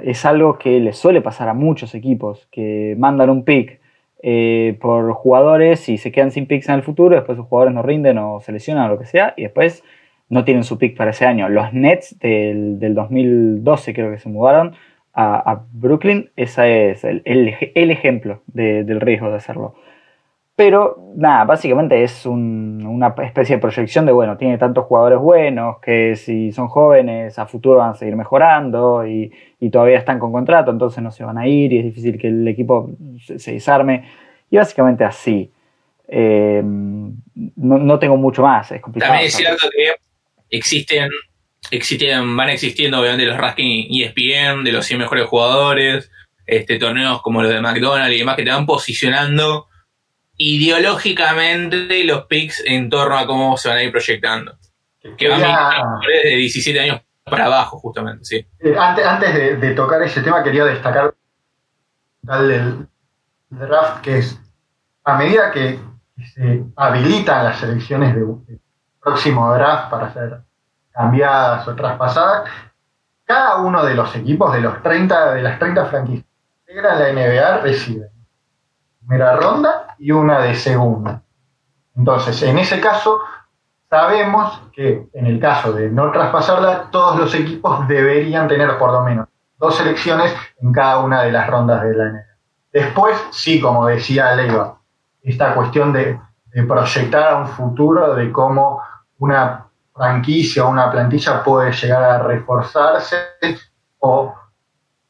[0.04, 3.82] es algo que le suele pasar a muchos equipos que mandan un pick
[4.24, 7.82] eh, por jugadores y se quedan sin picks en el futuro, después los jugadores no
[7.82, 9.84] rinden o se lesionan o lo que sea, y después
[10.30, 11.50] no tienen su pick para ese año.
[11.50, 14.78] Los Nets del, del 2012 creo que se mudaron
[15.14, 17.22] a, Brooklyn, ese es el,
[17.74, 19.76] ejemplo de, del riesgo de hacerlo.
[20.58, 25.78] Pero nada, básicamente es un, una especie de proyección de, bueno, tiene tantos jugadores buenos
[25.80, 30.32] que si son jóvenes a futuro van a seguir mejorando y, y, todavía están con
[30.32, 32.90] contrato, entonces no se van a ir y es difícil que el equipo
[33.24, 34.10] se, se desarme.
[34.50, 35.52] Y básicamente así.
[36.08, 39.12] Eh, no, tengo mucho más, es complicado.
[39.12, 41.12] También es cierto que existen,
[41.70, 46.10] existen van existiendo obviamente los rankings ESPN de los 100 mejores jugadores,
[46.48, 49.67] este torneos como los de McDonald's y demás que te van posicionando
[50.38, 54.58] ideológicamente los picks en torno a cómo se van a ir proyectando.
[55.18, 58.48] Que van a de 17 años para abajo, justamente, sí.
[58.60, 61.14] Eh, antes antes de, de, tocar ese tema, quería destacar
[62.22, 62.88] del
[63.50, 64.40] draft, que es
[65.04, 65.80] a medida que
[66.34, 68.60] se habilitan las elecciones del de
[69.02, 70.42] próximo draft para ser
[70.92, 72.50] cambiadas o traspasadas,
[73.24, 76.26] cada uno de los equipos de los 30 de las 30 franquicias
[76.66, 78.10] que integran la NBA recibe
[79.00, 81.24] primera ronda y una de segunda.
[81.96, 83.20] Entonces, en ese caso,
[83.90, 89.02] sabemos que en el caso de no traspasarla, todos los equipos deberían tener por lo
[89.02, 89.28] menos
[89.58, 92.26] dos selecciones en cada una de las rondas de la NBA.
[92.72, 94.80] Después, sí, como decía Leiva,
[95.24, 96.20] esta cuestión de,
[96.68, 98.82] proyectar a un futuro de cómo
[99.20, 103.16] una franquicia o una plantilla puede llegar a reforzarse
[104.00, 104.34] o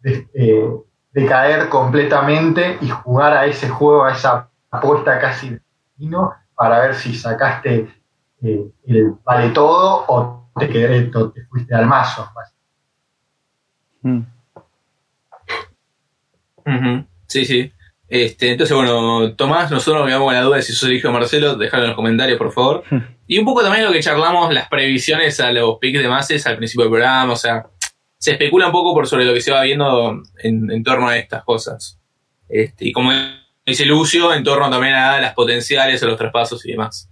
[0.04, 0.70] eh,
[1.12, 6.96] decaer completamente y jugar a ese juego, a esa apuesta casi de destino para ver
[6.96, 7.90] si sacaste
[8.42, 12.30] eh, el vale todo o te, quedé, te fuiste al mazo.
[14.02, 14.22] Mm.
[17.28, 17.72] Sí, sí.
[18.10, 21.14] Este, entonces, bueno, Tomás, nosotros nos quedamos con la duda de si sos hijo de
[21.14, 22.84] Marcelo, déjalo en los comentarios, por favor.
[22.90, 23.00] Hmm.
[23.28, 26.58] Y un poco también lo que charlamos, las previsiones a los picks de Mases al
[26.58, 27.68] principio del programa, o sea,
[28.18, 31.44] se especula un poco por sobre lo que se va viendo en, torno a estas
[31.44, 32.00] cosas.
[32.48, 33.12] Este, y como
[33.68, 37.10] dice Lucio, en torno también a las potenciales, a los traspasos y demás.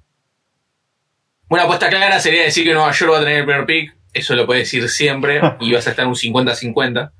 [1.49, 4.35] Una apuesta clara sería decir que Nueva York va a tener el primer pick, eso
[4.35, 7.11] lo puedes decir siempre, y vas a estar un 50-50.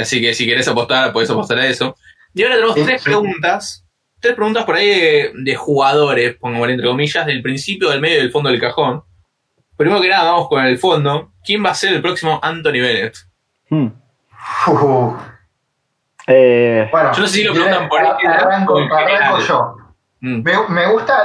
[0.00, 1.96] así que si querés apostar, puedes apostar a eso.
[2.34, 3.84] Y ahora tenemos tres preguntas.
[4.20, 8.30] Tres preguntas por ahí de, jugadores, pongamos entre comillas, del principio, del medio y del
[8.30, 9.02] fondo del cajón.
[9.76, 11.32] Primero que nada, vamos con el fondo.
[11.42, 13.16] ¿Quién va a ser el próximo Anthony Bennett?
[13.68, 13.88] Hmm.
[16.26, 18.26] Eh, bueno, yo no sé si lo preguntan por ahí.
[18.26, 18.78] Arranco,
[19.40, 19.76] yo.
[20.20, 20.42] Hmm.
[20.42, 21.22] Me, gusta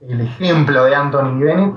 [0.00, 1.74] el ejemplo de Anthony Bennett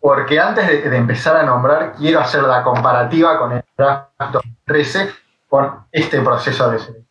[0.00, 5.10] porque antes de, de, empezar a nombrar, quiero hacer la comparativa con el draft 2013
[5.48, 7.08] con este proceso de selección.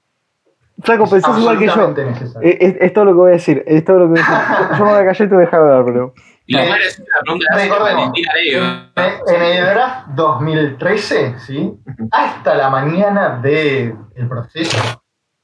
[0.83, 1.93] Flaco, pensás igual que yo.
[2.41, 3.63] Es, es, todo lo que voy a decir.
[3.65, 4.67] Es todo lo que voy a decir.
[4.77, 6.13] yo me voy a callar y te voy a dejar hablar, pero.
[6.47, 11.73] Y lo es una pregunta de En el draft 2013, ¿sí?
[12.11, 13.95] Hasta la mañana del
[14.27, 14.77] proceso,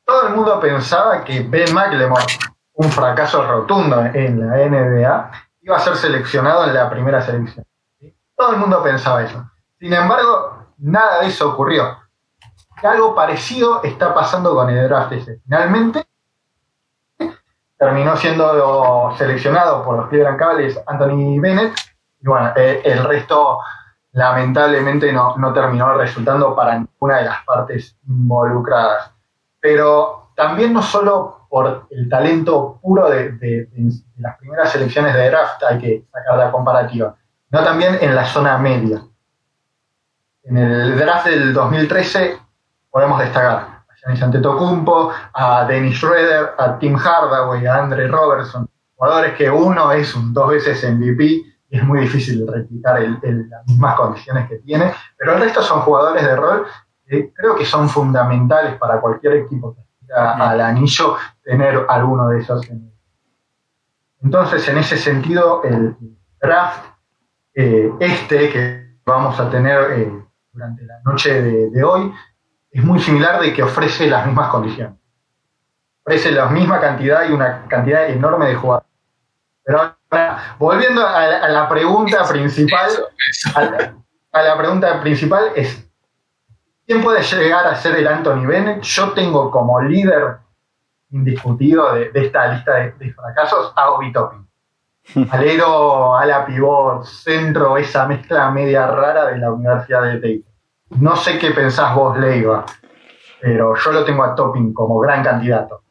[0.06, 2.24] todo el mundo pensaba que Ben McLemore,
[2.74, 5.32] un fracaso rotundo en la NBA,
[5.62, 7.66] iba a ser seleccionado en la primera selección.
[8.36, 9.46] Todo el mundo pensaba eso.
[9.80, 12.04] Sin embargo, nada de eso ocurrió
[12.88, 15.40] algo parecido está pasando con el draft ese.
[15.44, 16.06] Finalmente,
[17.84, 21.74] terminó siendo seleccionado por los Cleveland Cavaliers Anthony Bennett,
[22.22, 23.60] y bueno, eh, el resto
[24.14, 29.12] lamentablemente no, terminó resultando para ninguna de las partes involucradas.
[29.60, 33.68] Pero también no solo por el talento puro de,
[34.18, 37.16] las primeras selecciones de draft hay que sacar la comparativa,
[37.50, 39.02] sino también en la zona media.
[40.44, 42.40] En el draft del 2013
[42.90, 43.73] podemos destacar
[44.04, 50.14] Giannis Antetokounmpo, a Dennis Schroeder, a Tim Hardaway, a Andre Robertson, jugadores que uno es
[50.14, 55.36] un dos veces MVP y es muy difícil replicar las mismas condiciones que tiene, pero
[55.36, 56.66] el resto son jugadores de rol
[57.06, 62.40] que creo que son fundamentales para cualquier equipo que aspira al anillo tener alguno de
[62.40, 62.68] esos.
[64.22, 65.96] Entonces, en ese sentido, el
[66.42, 66.86] draft
[67.56, 72.14] eh, este que vamos a tener eh, durante la noche de hoy
[72.74, 74.98] es muy similar de que ofrece las mismas condiciones.
[76.04, 78.90] Ofrece la misma cantidad y una cantidad enorme de jugadores.
[79.64, 82.90] Pero ahora, volviendo a la, pregunta principal,
[83.56, 85.88] A, la, pregunta principal es,
[86.88, 88.82] ¿quién puede llegar a ser el Anthony Bennett?
[88.82, 90.38] Yo tengo como líder
[91.12, 94.50] indiscutido de, esta lista de, fracasos a Obi Toppin.
[95.30, 100.53] Alero, ala pivot, centro, esa mezcla media rara de la Universidad de Tate.
[101.00, 102.66] No sé qué pensás vos, Leiva,
[103.42, 105.82] pero yo lo tengo a Topping como gran candidato.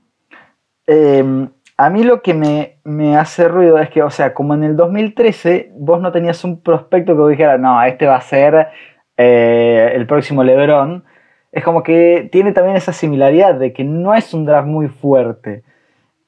[0.86, 4.76] Em, a mí lo que me, hace ruido es que, o sea, como en el
[4.76, 8.68] 2013 vos no tenías un prospecto que vos dijeras, no, este va a ser
[9.16, 11.04] eh, el próximo Lebron,
[11.50, 15.64] es como que tiene también esa similaridad de que no es un draft muy fuerte.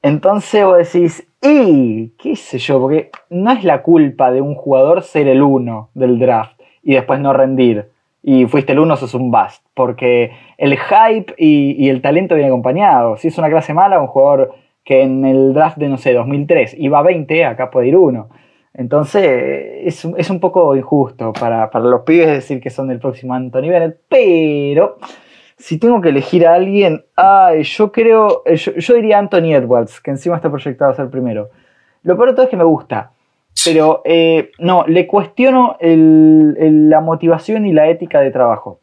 [0.01, 5.01] Entonces vos decís, y qué sé yo, porque no es la culpa de un jugador
[5.01, 7.94] ser el uno del draft y después no rendir
[8.27, 9.63] y fuiste el uno, sos un bust.
[9.75, 13.17] Porque el hype y, el talento viene acompañado.
[13.17, 16.75] Si es una clase mala, un jugador que en el draft de, no sé, 2003
[16.79, 18.29] iba a 20, acá puede ir uno.
[18.73, 23.69] Entonces es, es un poco injusto para, los pibes decir que son el próximo Anthony
[23.69, 24.97] Bennett, pero
[25.55, 27.05] si tengo que elegir a alguien,
[27.61, 31.51] yo creo, yo, diría Anthony Edwards, que encima está proyectado a ser primero.
[32.01, 33.11] Lo peor de todo es que me gusta,
[33.65, 38.79] pero eh, no, le cuestiono la motivación y la ética de trabajo.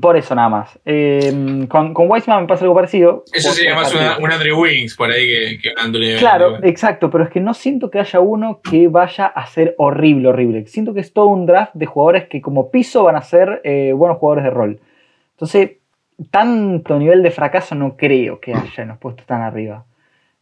[0.00, 0.78] Por eso nada más.
[0.84, 3.24] Eh, con, con Weissman me pasa algo parecido.
[3.32, 6.16] Eso sería más una, un Andrew Wings por ahí que, que.
[6.18, 10.28] Claro, exacto, pero es que no siento que haya uno que vaya a ser horrible,
[10.28, 10.66] horrible.
[10.66, 13.92] Siento que es todo un draft de jugadores que como piso van a ser eh,
[13.92, 14.80] buenos jugadores de rol.
[15.32, 15.70] Entonces,
[16.30, 19.84] tanto nivel de fracaso no creo que haya en los puestos tan arriba.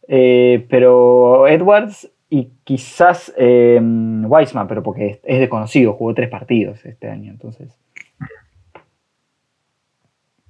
[0.07, 7.09] Eh, pero Edwards y quizás eh, Weissman, pero porque es desconocido, jugó tres partidos este
[7.09, 7.69] año, entonces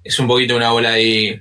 [0.08, 1.40] es un poquito una bola ahí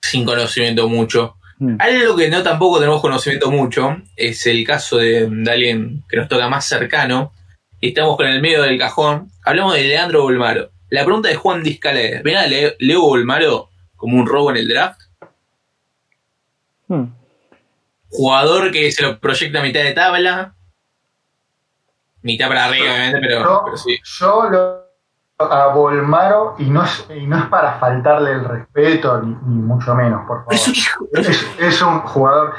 [0.00, 1.36] sin conocimiento mucho.
[1.58, 1.76] Mm.
[1.78, 6.48] Algo que no tampoco tenemos conocimiento mucho es el caso de, alguien que nos toca
[6.48, 7.32] más cercano.
[7.78, 9.30] Y estamos con el medio del cajón.
[9.44, 10.70] Hablamos de Leandro Bolmaro.
[10.88, 12.22] La pregunta de Juan Discalé.
[12.22, 15.00] ¿Ven a Leo Bolmaro como un robo en el draft?
[16.88, 17.04] Hmm.
[18.16, 20.54] Jugador que se lo proyecta a mitad de tabla.
[22.22, 24.00] Mitad para arriba, obviamente, pero, pero sí.
[24.18, 24.86] Yo lo
[25.38, 30.26] a Volmaro y no es, y no es para faltarle el respeto, ni, mucho menos,
[30.26, 30.54] por favor.
[30.54, 32.54] Es, un jugador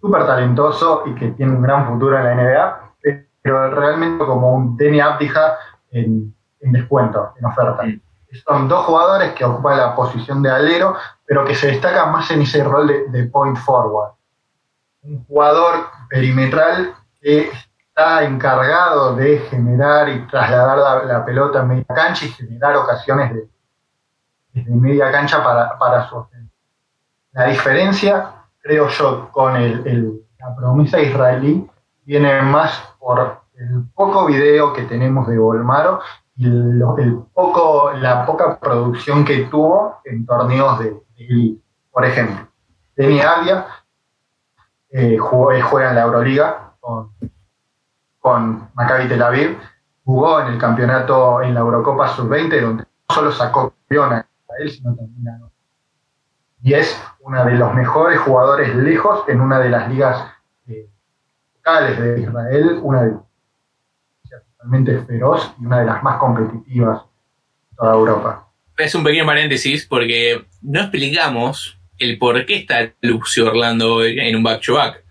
[0.00, 4.76] súper talentoso y que tiene un gran futuro en la NBA, pero realmente como un
[4.76, 5.58] Denny Abdija
[5.90, 7.84] en, descuento, en oferta.
[8.46, 12.42] Son dos jugadores que ocupan la posición de alero, pero que se destacan más en
[12.42, 14.15] ese rol de, de point forward.
[15.06, 17.50] Un jugador perimetral que
[17.88, 23.48] está encargado de generar y trasladar la, pelota en media cancha y generar ocasiones de,
[24.66, 26.52] media cancha para, para su ofensa.
[27.32, 28.32] La diferencia,
[28.62, 31.68] creo yo, con el, la promesa israelí
[32.04, 36.00] viene más por el poco video que tenemos de Volmaro
[36.36, 36.82] y el,
[37.32, 41.56] poco, la poca producción que tuvo en torneos de, de
[41.90, 42.46] Por ejemplo,
[44.98, 47.10] eh, juega en la Euroliga con,
[48.18, 49.58] con Maccabi Tel Aviv,
[50.06, 54.70] jugó en el campeonato en la Eurocopa Sub-20, donde no solo sacó campeón a Israel,
[54.70, 55.52] sino también ganó.
[56.62, 60.32] Y es uno de los mejores jugadores lejos en una de las ligas
[60.66, 60.88] eh,
[61.56, 63.16] locales de Israel, una de
[64.56, 68.48] totalmente feroz y una de las más competitivas de toda Europa.
[68.78, 74.42] Es un pequeño paréntesis porque no explicamos el por qué está Lucio Orlando en un
[74.42, 75.02] back-to-back.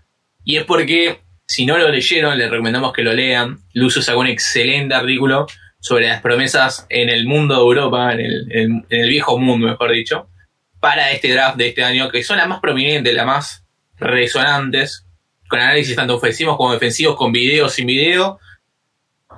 [0.44, 3.58] Y es porque si no lo leyeron, les recomendamos que lo lean.
[3.72, 5.46] Lucio sacó un excelente artículo
[5.78, 10.28] sobre las promesas en el mundo de Europa, en el, viejo mundo, mejor dicho,
[10.80, 13.64] para este draft de este año, que son las más prominentes, las más
[13.96, 15.06] resonantes,
[15.48, 18.40] con análisis tanto ofensivos como defensivos, con video, sin video.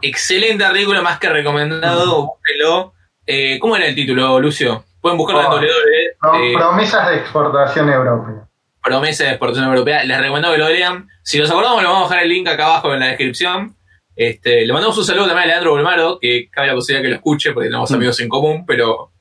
[0.01, 2.95] Excelente artículo, más que recomendado, búsquenlo.
[3.27, 4.87] Eh, ¿Cómo era el título, Lucio?
[5.01, 5.71] Pueden buscarlo en W.
[5.71, 8.49] Eh, promesas de exportación europea
[8.89, 10.05] promesa de exportación europea.
[10.05, 11.09] Les recomiendo que lo lean.
[11.23, 13.77] Si nos acordamos, le vamos a dejar el link acá abajo en la descripción.
[14.17, 17.17] Este, le mandamos un saludo también a Leandro Bolmaro, que cabe la posibilidad que lo
[17.17, 19.13] escuche porque tenemos amigos en común, pero.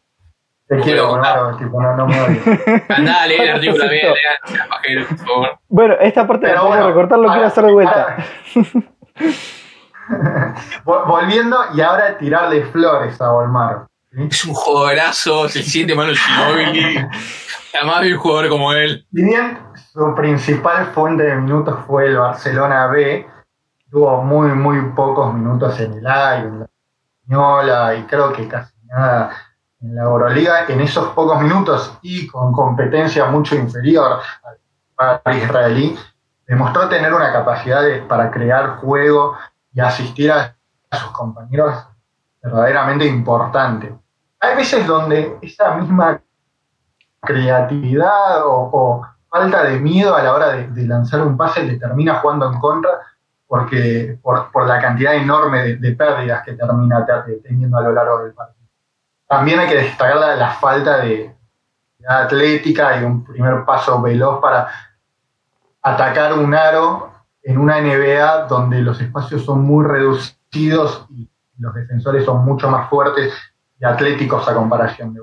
[0.68, 2.16] Te quiero, Bolmaro, tipo, no, no me
[2.90, 5.60] Andá a leer el artículo también, lean, por favor.
[5.70, 8.18] Bueno, esta parte la vamos a recortar, lo quiero hacer de vuelta.
[10.84, 13.88] Volviendo y ahora tirarle flores a Bolmaro.
[14.32, 17.08] Es un jugadorazo, se siente Manu Ginobili.
[17.74, 19.06] Además de un jugador como él.
[19.12, 19.60] Bien,
[19.94, 23.28] su principal fuente de minutos fue el Barcelona B.
[23.92, 26.68] Tuvo muy, muy pocos minutos en el A y en la
[27.22, 29.32] española y creo que casi nada
[29.82, 30.66] en la Euroliga.
[30.68, 34.20] En esos pocos minutos y con competencia mucho inferior
[34.98, 35.96] al israelí,
[36.48, 39.38] demostró tener una capacidad para crear juego
[39.72, 40.56] y asistir a
[40.92, 41.86] sus compañeros
[42.42, 43.94] verdaderamente importante.
[44.40, 46.22] Hay veces donde esa misma
[47.22, 52.52] creatividad o, falta de miedo a la hora de, lanzar un pase le termina jugando
[52.52, 52.92] en contra
[53.46, 57.06] porque por, la cantidad enorme de, pérdidas que termina
[57.44, 58.68] teniendo a lo largo del partido.
[59.28, 61.36] También hay que destacar la, falta de,
[62.08, 64.70] atlética y un primer paso veloz para
[65.82, 67.12] atacar un aro
[67.42, 72.90] en una NBA donde los espacios son muy reducidos y los defensores son mucho más
[72.90, 73.34] fuertes
[73.80, 75.22] y atléticos a comparación de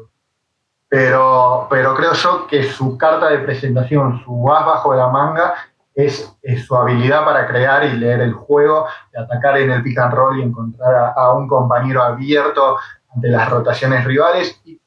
[0.88, 5.54] pero, pero creo yo que su carta de presentación, su as bajo de la manga,
[5.94, 10.14] es, su habilidad para crear y leer el juego, de atacar en el pick and
[10.14, 12.76] roll y encontrar a, un compañero abierto
[13.12, 14.60] ante las rotaciones rivales.
[14.64, 14.80] Y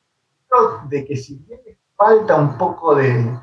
[0.48, 1.60] creo de que si bien
[1.96, 3.40] falta un poco de,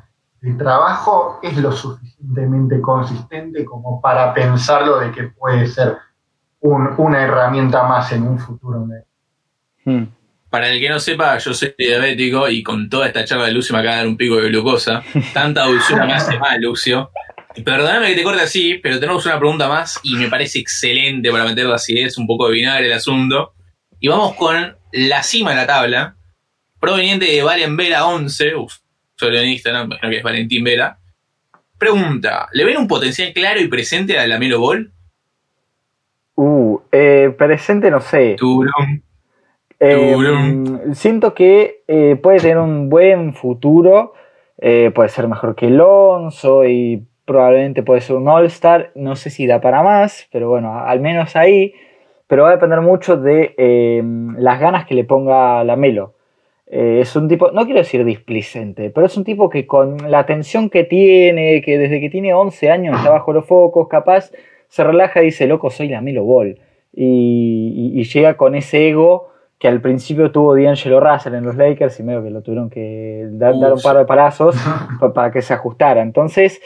[0.58, 5.98] trabajo, es lo suficientemente consistente como para pensarlo de que puede ser
[6.60, 8.86] una herramienta más en un futuro.
[9.84, 10.04] Hmm.
[10.50, 13.74] Para el que no sepa, yo soy diabético y con toda esta charla de Lucio
[13.74, 15.02] me acaba de dar un pico de glucosa.
[15.32, 17.10] Tanta dulzura me hace mal, Lucio.
[17.64, 21.44] Perdóname que te corte así, pero tenemos una pregunta más y me parece excelente para
[21.44, 23.54] meter la acidez, un poco de vinagre el asunto.
[24.00, 26.16] Y vamos con la cima de la tabla,
[26.78, 28.52] proveniente de Valen Vera 11,
[29.16, 30.98] solo en Instagram, imagino que es Valentín Vera.
[31.78, 34.92] Pregunta, ¿le ven un potencial claro y presente a la Melo Ball?
[36.36, 38.36] Uh, eh, presente no sé.
[38.38, 39.02] Turón.
[39.80, 44.14] Eh, siento que eh, puede tener un buen futuro,
[44.58, 49.46] eh, puede ser mejor que Alonso y probablemente puede ser un All-Star, no sé si
[49.46, 51.74] da para más, pero bueno, al menos ahí,
[52.26, 53.54] pero va a depender mucho de
[54.38, 56.14] las ganas que le ponga la Melo.
[56.66, 60.70] es un tipo, no quiero decir displicente, pero es un tipo que con la atención
[60.70, 64.30] que tiene, que desde que tiene 11 años está bajo los focos, capaz
[64.68, 66.58] se relaja y dice, loco, soy la Melo Ball.
[66.92, 69.33] y llega con ese ego
[69.64, 73.26] que al principio tuvo D'Angelo Russell en los Lakers y medio que lo tuvieron que
[73.30, 74.54] dar, un par de palazos
[75.14, 76.02] para que se ajustara.
[76.02, 76.60] Entonces,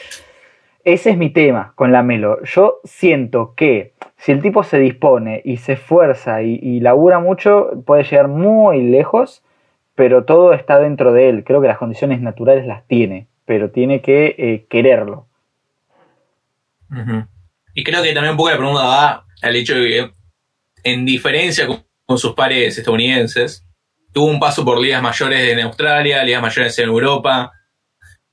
[0.83, 2.43] ese es mi tema con la Melo.
[2.43, 8.03] Yo siento que si el tipo se dispone y se esfuerza y, labura mucho, puede
[8.03, 9.45] llegar muy lejos,
[9.95, 11.45] pero todo está dentro de él.
[11.45, 15.29] Creo que las condiciones naturales las tiene, pero tiene que eh, quererlo.
[17.75, 20.11] Y creo que también un poco la pregunta va al hecho de que,
[20.83, 23.67] en diferencia con con sus pares estadounidenses.
[24.15, 27.53] Tuvo un paso por ligas mayores en Australia, ligas mayores en Europa.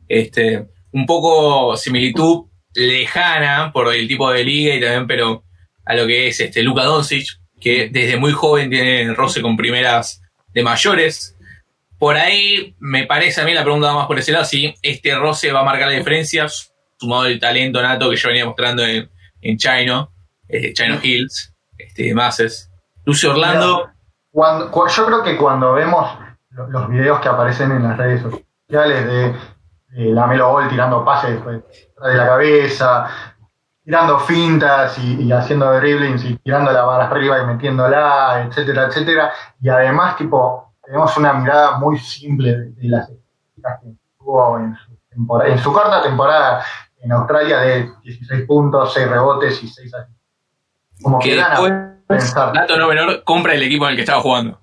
[0.08, 5.44] Este, un poco similitud lejana por el tipo de liga y también, pero
[5.84, 7.28] a lo que es este Luka Doncic,
[7.60, 10.22] que desde muy joven tiene roce con primeras
[10.54, 11.36] de mayores.
[12.00, 15.52] Por ahí me parece a mí la pregunta más por ese lado, si este roce
[15.52, 16.48] va a marcar la diferencia,
[16.98, 19.10] sumado el talento nato que yo venía mostrando en,
[19.42, 20.14] en Chino,
[20.48, 22.70] eh, Chino Hills, este, Masses.
[23.06, 23.90] Lucio Orlando.
[24.32, 26.18] Cuando, yo creo que cuando vemos
[26.50, 31.64] los videos que aparecen en las redes sociales de, la Melo Ball tirando pases de
[31.98, 33.08] la cabeza,
[33.84, 39.32] tirando fintas y, haciendo dribblings y tirando la barra arriba y metiéndola, etcétera, etcétera.
[39.62, 45.42] Y además, tipo, tenemos una mirada muy simple de, las estadísticas que tuvo en su,
[45.46, 46.62] en su corta temporada
[47.00, 50.10] en Australia de 16 puntos, 6 rebotes y 6 asistencias.
[51.02, 54.60] Como que, que Dato no menor, compra el equipo en el que estaba jugando.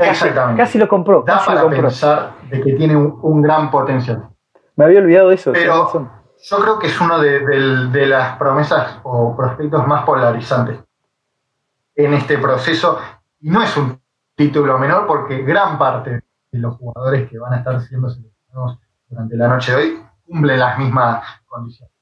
[0.00, 0.62] Exactamente.
[0.62, 1.22] Casi lo compró.
[1.26, 4.28] Da para pensar de que tiene un, gran potencial.
[4.76, 5.52] Me había olvidado de eso.
[5.52, 5.92] Pero
[6.42, 10.80] yo creo que es uno de, las promesas o prospectos más polarizantes
[11.94, 12.98] en este proceso.
[13.40, 14.00] Y no es un
[14.34, 18.78] título menor porque gran parte de los jugadores que van a estar siendo seleccionados
[19.08, 21.94] durante la noche de hoy cumplen las mismas condiciones.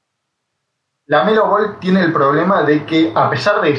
[1.05, 3.71] La Melo Ball tiene el problema de que, a pesar de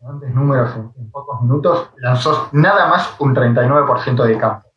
[0.00, 4.68] eso, números en, pocos minutos, lanzó nada más un 39% de campo.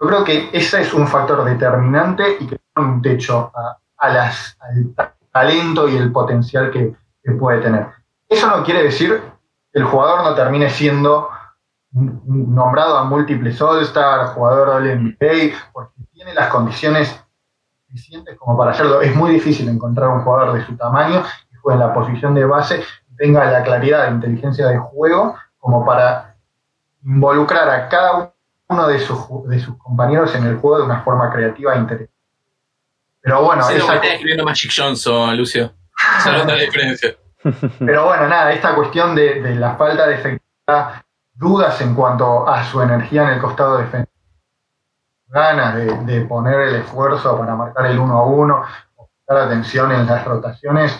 [0.00, 3.50] Yo creo que ese es un factor determinante y que pone un techo
[3.98, 4.94] a, las, al
[5.32, 6.94] talento y el potencial que,
[7.40, 7.88] puede tener.
[8.28, 9.20] Eso no quiere decir
[9.72, 11.28] que el jugador no termine siendo
[11.90, 17.20] nombrado a múltiples All-Star, jugador del NBA, porque tiene las condiciones
[17.88, 19.00] suficientes como para hacerlo.
[19.00, 22.44] Es muy difícil encontrar un jugador de su tamaño que juegue en la posición de
[22.44, 22.84] base
[23.16, 26.36] tenga la claridad de inteligencia de juego como para
[27.04, 28.32] involucrar a cada
[28.68, 32.12] uno de sus, de sus compañeros en el juego de una forma creativa e interesante.
[33.20, 33.96] Pero bueno, sí, esa...
[33.96, 35.72] está escribiendo Magic Johnson, Lucio.
[36.24, 37.16] la diferencia.
[37.78, 41.02] Pero bueno, nada, esta cuestión de, la falta de efectividad,
[41.34, 44.12] dudas en cuanto a su energía en el costado defensivo,
[45.28, 45.74] ganas
[46.06, 48.64] de, poner el esfuerzo para marcar el uno a uno,
[48.96, 50.96] prestar atención en las rotaciones,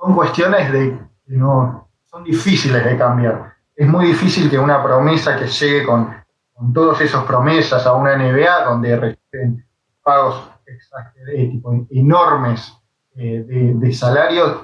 [0.00, 3.54] son cuestiones de que no son difíciles de cambiar.
[3.76, 6.14] Es muy difícil que una promesa que llegue con,
[6.54, 9.66] con todas esas promesas a una NBA donde reciben
[10.02, 10.50] pagos
[11.34, 12.72] eh, enormes
[13.16, 14.62] eh, de, salarios,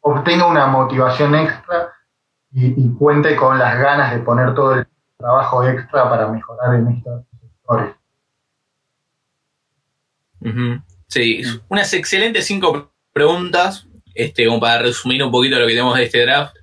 [0.00, 1.92] obtenga una motivación extra
[2.52, 4.86] y, cuente con las ganas de poner todo el
[5.16, 7.94] trabajo extra para mejorar en estos sectores.
[11.06, 16.04] Sí, unas excelentes cinco preguntas este, como para resumir un poquito lo que tenemos de
[16.04, 16.56] este draft,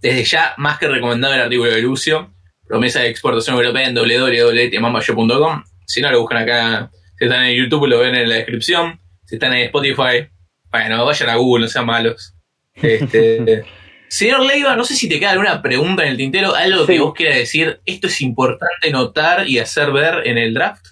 [0.00, 2.34] desde ya más que recomendado el artículo de Lucio,
[2.66, 5.64] promesa de exportación europea en www.mamayo.com.
[5.86, 9.36] Si no lo buscan acá, si están en YouTube lo ven en la descripción, si
[9.36, 10.28] están en Spotify,
[10.70, 12.34] bueno, vayan a Google, no sean malos.
[12.74, 13.64] Este,
[14.08, 17.14] Señor Leiva, no sé si te queda alguna pregunta en el tintero, algo que vos
[17.14, 20.86] quieras decir, esto es importante notar y hacer ver en el draft.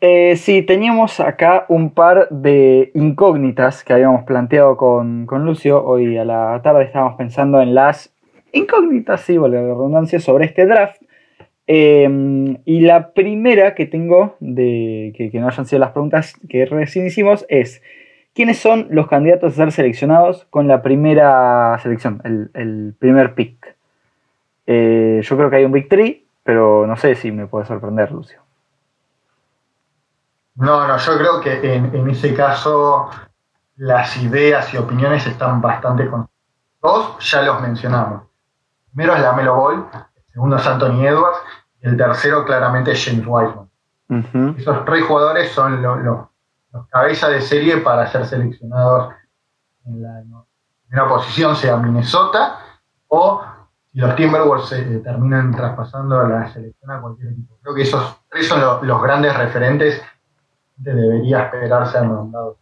[0.00, 5.84] Eh, sí, teníamos acá un par de incógnitas que habíamos planteado con, Lucio.
[5.84, 8.14] Hoy a la tarde estábamos pensando en las
[8.52, 11.02] incógnitas, sí, vale la redundancia, sobre este draft.
[11.66, 16.64] Em, y la primera que tengo, de que, que no hayan sido las preguntas que
[16.64, 17.82] recién hicimos, es
[18.36, 23.74] ¿Quiénes son los candidatos a ser seleccionados con la primera selección, el, primer pick?
[24.66, 25.88] Eh, yo creo que hay un Big
[26.42, 28.42] pero no sé si me puede sorprender, Lucio.
[30.56, 33.08] No, no, yo creo que en, en ese caso
[33.76, 36.28] las ideas y opiniones están bastante con
[36.82, 38.24] Dos ya los mencionamos.
[38.94, 41.38] Primero es la Melo Ball, el segundo es Anthony Edwards
[41.80, 44.56] y el tercero claramente es James Wiseman.
[44.58, 46.28] Esos tres jugadores son los
[46.88, 49.14] cabezas de serie para ser seleccionados
[49.86, 50.22] en la
[50.88, 52.58] primera posición, sea Minnesota
[53.08, 53.42] o
[53.92, 57.56] si los Timberwolves se terminan traspasando a la selección a cualquier equipo.
[57.62, 60.02] Creo que esos tres son los grandes referentes
[60.84, 62.56] que debería esperar ser nombrados.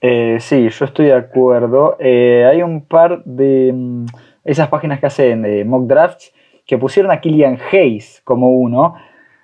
[0.00, 1.96] Eh, sí, yo estoy de acuerdo.
[1.98, 4.06] Eh, hay un par de mm,
[4.44, 6.32] esas páginas que hacen de mock drafts
[6.66, 8.94] que pusieron a Killian Hayes como uno.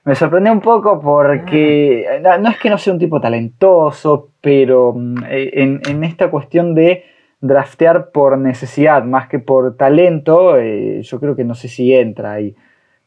[0.05, 5.25] Me sorprendió un poco porque no, es que no sea un tipo talentoso, pero mm,
[5.29, 7.05] eh, en, en esta cuestión de
[7.41, 12.55] draftear por necesidad más que por talento, yo creo que no sé si entra ahí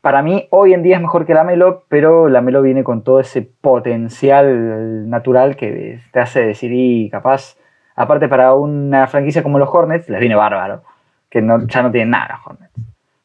[0.05, 3.01] para mí hoy en día es mejor que la Melo, pero la Melo viene con
[3.01, 7.57] todo ese potencial natural que te hace decir, y capaz,
[7.95, 10.83] aparte para una franquicia como los Hornets, les viene bárbaro,
[11.27, 12.73] que no, ya no tienen nada los Hornets.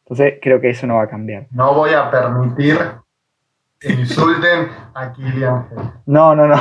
[0.05, 1.49] Entonces creo que eso no va a cambiar.
[1.51, 2.79] No voy a permitir
[3.83, 5.69] insulten a Kylian
[6.07, 6.57] No, no, no.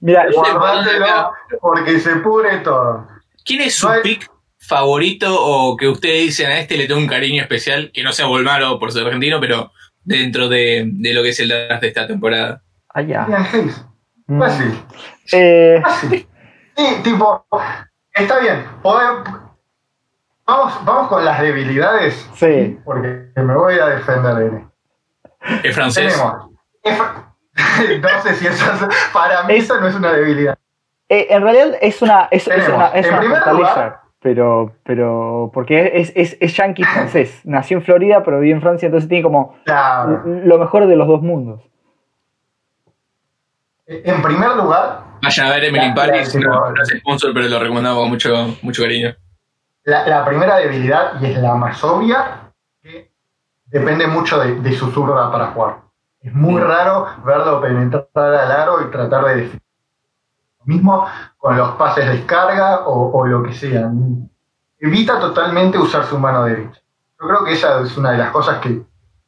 [0.00, 0.26] Mira,
[1.60, 3.06] porque se pudre todo.
[3.44, 7.42] ¿Quién es su pick favorito o que ustedes dicen a este le tengo un cariño
[7.42, 9.72] especial, que no sea Volmaro por ser argentino, pero
[10.04, 12.62] dentro de, lo que es el draft de esta temporada?
[12.88, 13.26] Allá.
[13.30, 13.48] Ah,
[14.26, 14.38] mm.
[14.38, 14.84] Fácil.
[15.32, 15.80] Eh.
[15.82, 16.26] Fácil.
[16.76, 17.46] Sí, tipo,
[18.14, 18.64] está bien.
[18.82, 22.28] Vamos, vamos con las debilidades.
[22.34, 22.78] Sí.
[22.84, 24.71] Porque me voy a defender de
[25.62, 26.22] ¿Es francés?
[26.84, 30.58] no sé si eso para mí eso no es una debilidad.
[31.08, 36.56] Eh, en realidad es una, es, una, es una pero, pero porque es, es, es
[36.56, 37.40] yankee francés.
[37.44, 41.20] Nació en Florida, pero vive en Francia, entonces tiene como lo mejor de los dos
[41.20, 41.60] mundos.
[43.86, 45.00] En primer lugar.
[45.22, 49.14] Vayan a ver Emily Paris, no, es sponsor, pero lo recomendamos con mucho, mucho cariño.
[49.84, 52.41] La, primera debilidad, y es la más obvia,
[53.72, 55.78] depende mucho de, de su zurda para jugar.
[56.20, 59.62] Es muy raro verlo penetrar al aro y tratar de definir
[60.64, 61.06] mismo
[61.38, 63.90] con los pases de descarga o, lo que sea.
[64.78, 66.80] Evita totalmente usar su mano derecha.
[67.20, 68.82] Yo creo que esa es una de las cosas que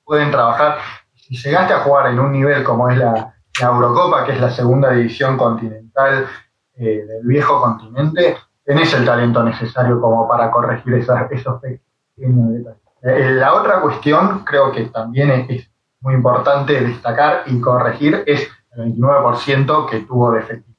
[0.04, 0.78] pueden trabajar.
[1.14, 4.90] Si llegaste a jugar en un nivel como es la, Eurocopa, que es la segunda
[4.90, 6.26] división continental
[6.74, 12.83] eh, del viejo continente, tenés el talento necesario como para corregir esas, esos pequeños detalles.
[13.04, 18.94] Eh, la otra cuestión, creo que también es, muy importante destacar y corregir, es el
[18.94, 20.74] 29% que tuvo de efectividad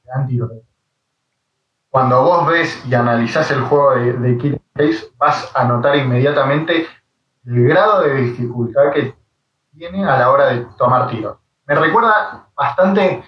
[1.96, 4.60] cuando vos ves y analizás el juego de, Kill
[5.16, 6.86] vas a notar inmediatamente
[7.46, 9.14] el grado de dificultad que
[9.74, 11.38] tiene a la hora de tomar tiros.
[11.66, 13.24] Me recuerda bastante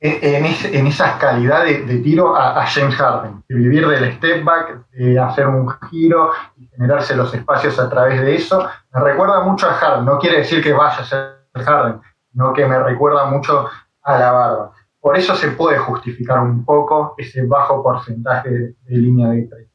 [0.00, 5.18] en, en, esas calidades de, tiro a, James Harden, de vivir del step back, de
[5.18, 8.68] hacer un giro y generarse los espacios a través de eso.
[8.92, 12.66] Me recuerda mucho a Harden, no quiere decir que vaya a ser Harden, sino que
[12.66, 13.68] me recuerda mucho
[14.02, 14.72] a la barba.
[15.00, 19.68] Por eso se puede justificar un poco ese bajo porcentaje de, línea de tres.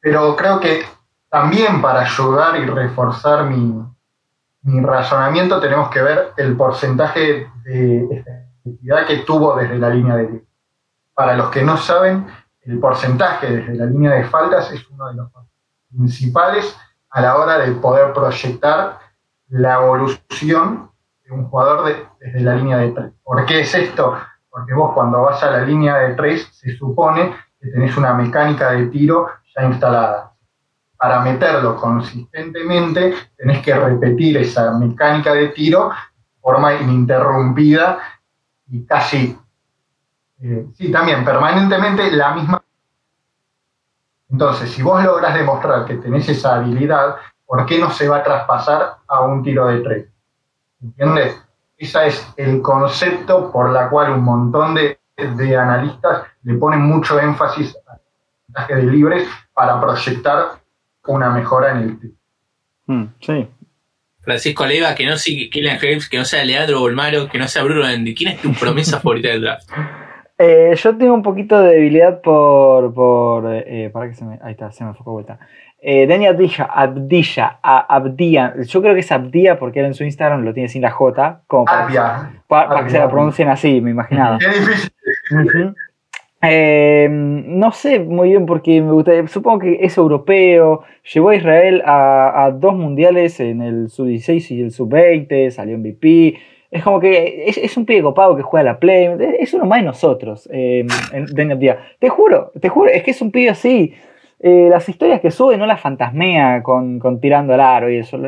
[0.00, 0.84] Pero creo que
[1.30, 3.82] también para ayudar y reforzar mi,
[4.62, 8.37] razonamiento tenemos que ver el porcentaje de
[9.06, 10.44] que tuvo desde la línea de.
[11.14, 12.26] Para los que no saben,
[12.62, 15.30] el porcentaje desde la línea de faltas es uno de los
[15.88, 16.76] principales
[17.10, 18.98] a la hora de poder proyectar
[19.48, 20.90] la evolución
[21.24, 23.12] de un jugador desde la línea de tres.
[23.24, 24.16] ¿Por qué es esto?
[24.58, 28.72] porque vos cuando vas a la línea de tres se supone que tenés una mecánica
[28.72, 30.32] de tiro ya instalada.
[30.96, 37.98] Para meterlo consistentemente tenés que repetir esa mecánica de tiro de forma ininterrumpida
[38.70, 39.38] y casi,
[40.40, 42.62] eh, sí, también permanentemente la misma.
[44.30, 47.16] Entonces, si vos logras demostrar que tenés esa habilidad,
[47.46, 50.08] ¿por qué no se va a traspasar a un tiro de tres?
[50.82, 51.42] ¿Entiendes?
[51.76, 54.98] Ese es el concepto por la cual un montón de,
[55.56, 60.60] analistas le ponen mucho énfasis al porcentaje de libres para proyectar
[61.06, 62.18] una mejora en el tipo.
[62.86, 63.48] Mm, sí.
[64.28, 67.62] Francisco Leiva, que no sea Killian Hayes, que no sea Leandro Bolmaro, que no sea
[67.62, 68.14] Bruno Andy.
[68.14, 69.70] ¿Quién es tu promesa favorita del draft?
[70.36, 72.92] Eh, yo tengo un poquito de debilidad por.
[72.92, 74.38] por eh, para que se me.
[74.42, 75.38] Ahí está, se me fue vuelta.
[75.80, 80.42] Eh, Dani Abdilla, Abdilla, Abdía, yo creo que es Abdía porque él en su Instagram
[80.42, 84.38] lo tiene sin la J, como para, que, se la pronuncien así, me imaginaba.
[84.38, 85.74] Qué difícil.
[86.40, 89.26] Eh, no sé muy bien porque me gusta.
[89.26, 90.82] Supongo que es europeo.
[91.12, 95.50] Llevó a Israel a, dos mundiales en el sub-16 y el sub-20.
[95.50, 96.38] Salió MVP.
[96.70, 99.08] Es como que es, un pibe copado que juega la Play.
[99.40, 100.48] Es uno más de nosotros.
[100.52, 100.86] Eh,
[101.98, 102.90] Te juro, te juro.
[102.90, 103.94] Es que es un pibe así.
[104.40, 108.18] Eh, las historias que sube no las fantasmea con, tirando al aro y eso.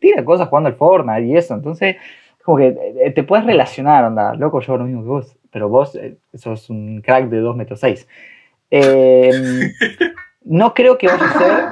[0.00, 1.54] Tira cosas jugando al Fortnite y eso.
[1.54, 1.96] Entonces,
[2.44, 4.34] como que eh, te puedes relacionar, anda.
[4.34, 7.78] Loco, yo lo mismo que vos pero vos eh, sos un crack de 2 metros
[7.78, 8.08] 6.
[8.72, 9.70] Em,
[10.44, 11.64] no creo que vaya a ser.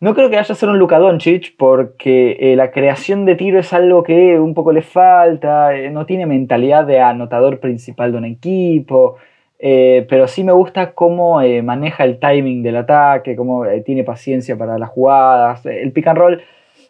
[0.00, 3.60] No creo que vaya a ser un Luka Doncic porque eh, la creación de tiro
[3.60, 8.18] es algo que un poco le falta, eh, no tiene mentalidad de anotador principal de
[8.18, 9.18] un equipo,
[9.60, 14.90] pero sí me gusta cómo maneja el timing del ataque, cómo tiene paciencia para las
[14.90, 15.64] jugadas.
[15.64, 16.42] El pick and roll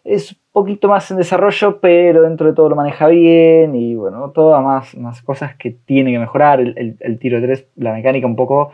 [0.03, 4.63] es poquito más en desarrollo, pero dentro de todo lo maneja bien y bueno, todas
[4.63, 6.61] más, más cosas que tiene que mejorar.
[6.61, 8.71] El, tiro de tres, la mecánica un poco.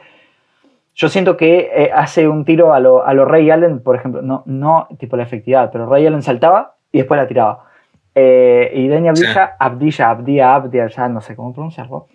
[0.93, 4.43] Yo siento que eh, hace un tiro a lo, a Ray Allen, por ejemplo, no,
[4.45, 7.65] no tipo la efectividad, pero Ray Allen saltaba y después la tiraba.
[8.13, 12.07] Eh, y Denia Abdilla, Abdilla, Abdilla, Abdilla, ya no sé cómo pronunciarlo,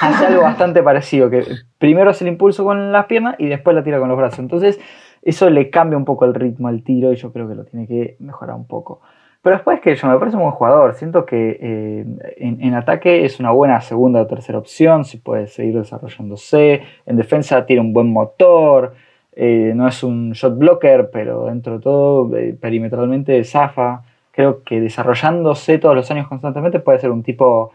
[0.00, 1.44] hace algo bastante parecido, que
[1.78, 4.38] primero hace el impulso con las piernas y después la tira con los brazos.
[4.38, 4.78] Entonces,
[5.22, 7.86] eso le cambia un poco el ritmo al tiro y yo creo que lo tiene
[7.86, 9.00] que mejorar un poco.
[9.42, 12.04] Pero después que yo me parece un buen jugador, siento que eh,
[12.36, 17.64] en, ataque es una buena segunda o tercera opción, si puede seguir desarrollándose, en defensa
[17.64, 18.94] tiene un buen motor,
[19.32, 24.02] eh, no es un shot blocker, pero dentro de todo eh, perimetralmente zafa.
[24.32, 27.72] Creo que desarrollándose todos los años constantemente puede ser un tipo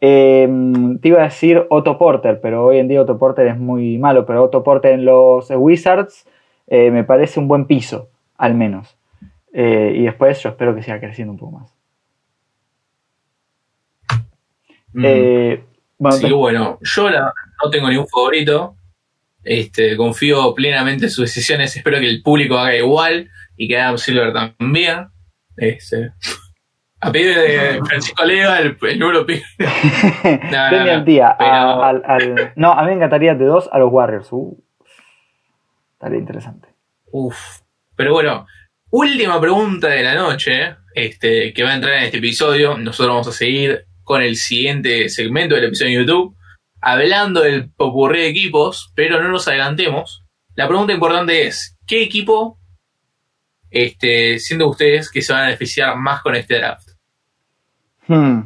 [0.00, 4.24] te iba a decir Otto Porter, pero hoy en día Otto Porter es muy malo,
[4.26, 6.24] pero Otto Porter en los Wizards
[6.68, 8.96] eh, me parece un buen piso, al menos.
[9.52, 11.74] Eh, y después yo espero que siga creciendo un poco más.
[14.92, 15.04] Mm.
[15.04, 15.64] Eh,
[15.98, 18.76] bueno, bueno, yo no tengo ningún favorito.
[19.42, 21.74] Este, confío plenamente en sus decisiones.
[21.74, 25.08] Espero que el público haga igual y que Adam Silver también.
[25.56, 26.12] Este,
[27.00, 29.42] a pedido de Francisco Leva, el, el número pide.
[32.56, 34.28] no, a mí me encantaría de dos a los Warriors.
[34.30, 34.62] Uh.
[35.98, 36.68] Estaría interesante.
[37.10, 37.60] Uf.
[37.96, 38.46] Pero bueno,
[38.90, 42.78] última pregunta de la noche, este, que va a entrar en este episodio.
[42.78, 46.36] Nosotros vamos a seguir con el siguiente segmento del episodio de YouTube,
[46.80, 50.22] hablando del popurrí de equipos, pero no nos adelantemos.
[50.54, 52.60] La pregunta importante es, ¿qué equipo,
[53.68, 56.90] este, siendo ustedes, que se van a beneficiar más con este draft?
[58.06, 58.42] Hmm.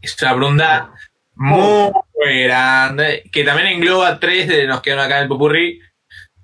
[0.00, 0.92] Es una pregunta
[1.34, 5.80] muy grande, que también engloba tres de los que van acá en el popurrí,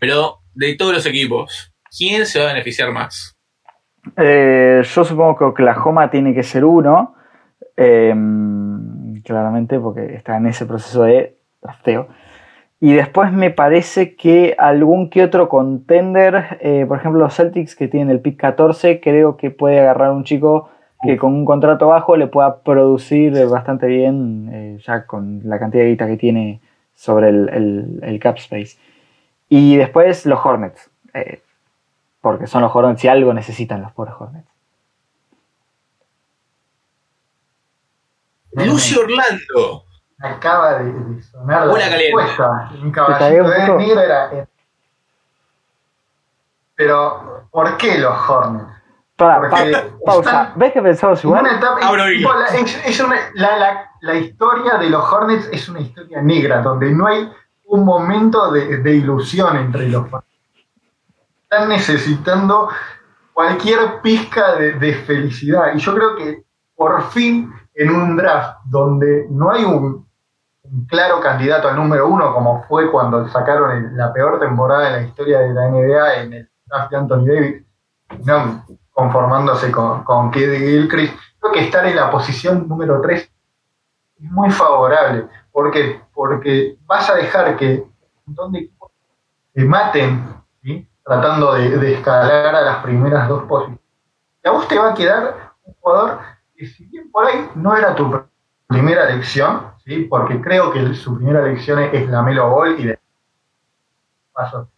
[0.04, 3.34] pero de todos los equipos, ¿quién se va a beneficiar más?
[4.18, 7.14] Eh, yo supongo que Oklahoma tiene que ser uno,
[7.74, 12.08] em, claramente, porque está en ese proceso de drafteo.
[12.80, 17.88] Y después me parece que algún que otro contender, eh, por ejemplo los Celtics que
[17.88, 20.68] tienen el pick 14, creo que puede agarrar un chico
[21.02, 25.84] que con un contrato bajo le pueda producir bastante bien, eh, ya con la cantidad
[25.84, 26.60] de guita que tiene
[26.94, 28.76] sobre el, el cap space.
[29.48, 30.90] Y después los Hornets.
[31.12, 31.42] Eh,
[32.20, 34.48] porque son los Hornets y algo necesitan los pobres Hornets.
[38.52, 39.84] Lucio Orlando.
[40.20, 42.70] Acaba de, sonar Una la respuesta.
[42.82, 44.32] Un caballito de negro era.
[44.32, 44.46] Eh,
[46.76, 48.74] pero, ¿por qué los Hornets?
[49.16, 49.48] Para,
[50.04, 50.52] pausa.
[50.56, 51.44] ¿Ves que pensamos igual?
[54.00, 57.30] la, historia de los Hornets es una historia negra, donde no hay
[57.74, 60.24] un momento de, ilusión entre los fans.
[61.42, 62.68] Están necesitando
[63.32, 65.74] cualquier pizca de, felicidad.
[65.74, 66.44] Y yo creo que
[66.76, 70.06] por fin en un draft donde no hay un,
[70.88, 75.40] claro candidato al número uno, como fue cuando sacaron la peor temporada de la historia
[75.40, 77.64] de la NBA en el draft de Anthony Davis,
[78.24, 84.30] no conformándose con, con Kid Gilchrist, creo que estar en la posición número 3 es
[84.30, 85.28] muy favorable.
[85.54, 86.00] ¿Por qué?
[86.12, 87.94] Porque vas a dejar que un
[88.26, 88.90] montón de equipos
[89.52, 90.34] te maten,
[91.04, 93.80] tratando de, escalar a las primeras dos posiciones.
[94.42, 96.18] Y a vos te va a quedar un jugador
[96.56, 98.20] que si bien por ahí no era tu
[98.66, 100.00] primera elección, ¿sí?
[100.10, 102.98] porque creo que su primera elección es la Melo Ball y de
[104.32, 104.68] paso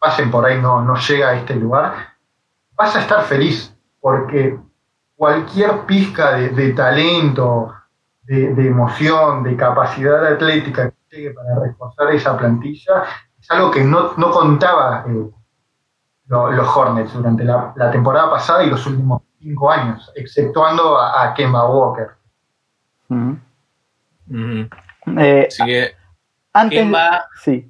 [0.00, 2.16] pasen por ahí no, no llega a este lugar,
[2.74, 4.58] vas a estar feliz porque
[5.14, 7.72] cualquier pizca de talento,
[8.22, 13.04] de, emoción, de capacidad atlética que llegue para reforzar esa plantilla,
[13.40, 15.30] es algo que no, no contaba eh,
[16.26, 21.68] los Hornets durante la, temporada pasada y los últimos cinco años, exceptuando a, a Kemba
[21.68, 22.08] Walker.
[25.18, 25.94] Eh, Así que
[26.52, 26.78] Antes.
[26.78, 27.26] Kemba.
[27.42, 27.68] Sí.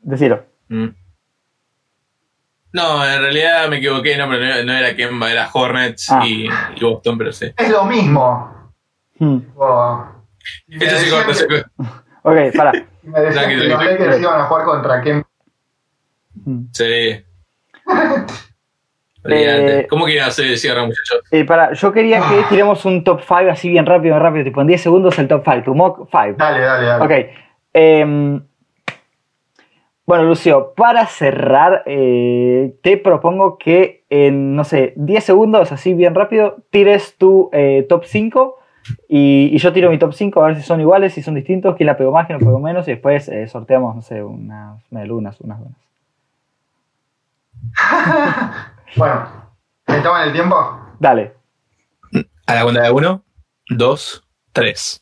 [0.00, 0.42] Decilo.
[0.68, 0.88] Mm.
[2.72, 6.22] No, en realidad me equivoqué, no, pero no, no era Kemba, era Hornets Ah.
[6.24, 7.52] y, y Boston, pero sí.
[7.56, 8.59] Es lo mismo.
[9.20, 9.40] Hmm.
[10.66, 11.62] Me se decían corta, se que-.
[12.22, 12.72] Ok, para.
[13.02, 13.84] me decían que los.
[13.84, 15.28] Lakers iban a jugar contra Kemba.
[16.72, 17.24] Sí.
[19.22, 19.80] Olvídate.
[19.80, 21.20] Eh, ¿Cómo quieren hacer cierre, muchachos?
[21.30, 24.62] Eh, para, yo quería que tiremos un top 5 así bien rápido, bien rápido, tipo
[24.62, 26.36] en 10 segundos el top 5, tu mock 5.
[26.38, 27.04] Dale, dale, dale.
[27.04, 27.30] Ok.
[27.74, 28.42] em,
[30.06, 36.14] bueno, Lucio, para cerrar, eh, te propongo que en, no sé, 10 segundos, así bien
[36.14, 38.59] rápido, tires tu eh, top 5
[39.08, 41.76] y, y yo tiro mi top 5 a ver si son iguales, si son distintos,
[41.76, 44.80] quién la pegó más, quién la pegó menos y después eh, sorteamos, no sé, unas
[44.90, 45.78] medialunas, unas buenas.
[48.96, 49.24] Bueno,
[49.86, 50.56] ¿me toman el tiempo?
[50.98, 51.32] Dale.
[52.46, 53.22] A la cuenta de uno,
[53.68, 55.00] dos, tres.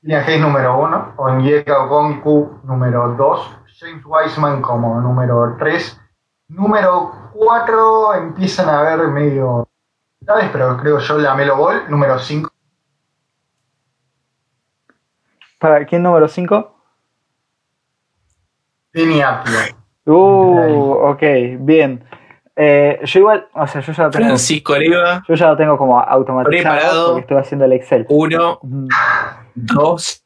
[0.00, 6.00] Kylian Hayes número 1, Onyeka Okonku número 2, James Wiseman como número 3,
[6.48, 9.68] número 4 empiezan a ver medio
[10.52, 12.50] pero creo yo la Melo Ball, número 5,
[15.58, 16.74] ¿Para quién número 5?
[18.92, 19.58] Vini Apio.
[20.06, 21.22] Uh, ok,
[21.60, 22.04] bien.
[22.56, 25.76] Eh, yo igual, o sea, yo ya lo tengo, Francisco Oliva, yo ya lo tengo
[25.78, 27.06] como automatizado Preparado.
[27.08, 28.06] porque estoy haciendo el Excel.
[28.08, 28.88] uno, Ujú.
[29.54, 30.24] dos,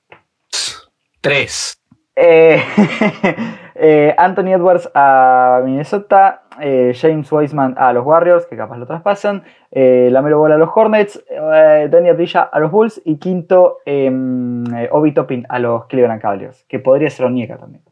[1.21, 1.79] tres.
[2.17, 2.63] Eh,
[3.75, 9.45] eh, Anthony Edwards a Minnesota, eh, James Wiseman a los Warriors, que capaz lo traspasan,
[9.71, 14.65] eh, Lamelo Ball a los Hornets, eh, Daniel Brilla a los Bulls y quinto em,
[14.91, 17.83] Obi Toppin a los Cleveland Cavaliers, que podría ser Onyeka también.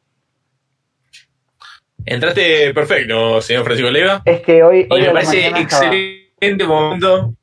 [2.07, 4.23] Entraste perfecto, señor Francisco Oliva.
[4.25, 7.35] Es que hoy, Y me parece estaba- excelente momento.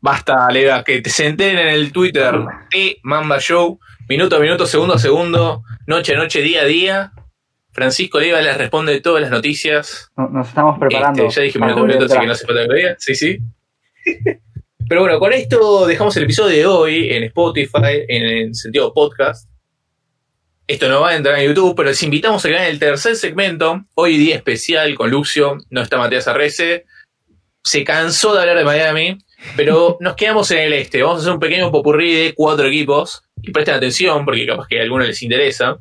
[0.00, 2.34] Basta, Lega, que te se enteren en el Twitter
[2.72, 3.78] de Mamba Show,
[4.08, 7.12] minuto a minuto, segundo a segundo, noche a noche, día a día.
[7.72, 10.10] Francisco Oliva les responde todas las noticias.
[10.16, 11.26] no- nos estamos preparando.
[11.26, 12.94] Este, ya dije minuto, el así que no hace falta que lo.
[12.98, 13.38] Sí, sí.
[14.88, 19.48] Pero bueno, con esto dejamos el episodio de hoy en Spotify, en el sentido podcast.
[20.66, 23.16] Esto no va a entrar en YouTube, pero les invitamos a que vean el tercer
[23.16, 23.84] segmento.
[23.94, 26.84] Hoy día especial con Luxio, no está Matías Arrece.
[27.64, 29.18] Se cansó de hablar de Miami,
[29.56, 31.02] pero nos quedamos en el este.
[31.02, 33.22] Vamos a hacer un pequeño popurrí de cuatro equipos.
[33.40, 35.78] Y presten atención, porque capaz que a algunos les interesa.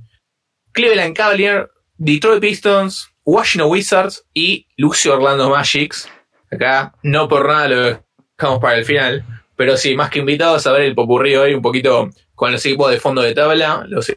[0.72, 1.68] Cleveland Cavaliers,
[2.04, 6.10] Detroit Pistons, Washington Wizards y Luxio Orlando Magics.
[6.52, 8.02] Acá no por nada lo
[8.40, 9.24] dejamos para el final.
[9.56, 12.90] Pero sí, más que invitados a ver el popurrí hoy un poquito con los equipos
[12.90, 14.12] de fondo de tabla, los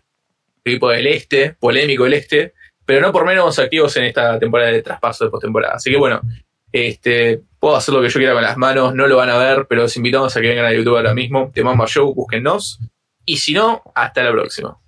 [0.65, 2.55] equipos del este, polémico el este,
[2.87, 5.75] pero no por menos activos en esta temporada de traspaso de postemporada.
[5.75, 6.23] Así que bueno,
[6.73, 9.67] este, puedo hacer lo que yo quiera con las manos, no lo van a ver,
[9.69, 11.51] pero los invitamos a que vengan a YouTube ahora mismo.
[11.53, 12.81] Te mando a show, búsquennos.
[13.27, 14.81] Y si no, hasta la próxima.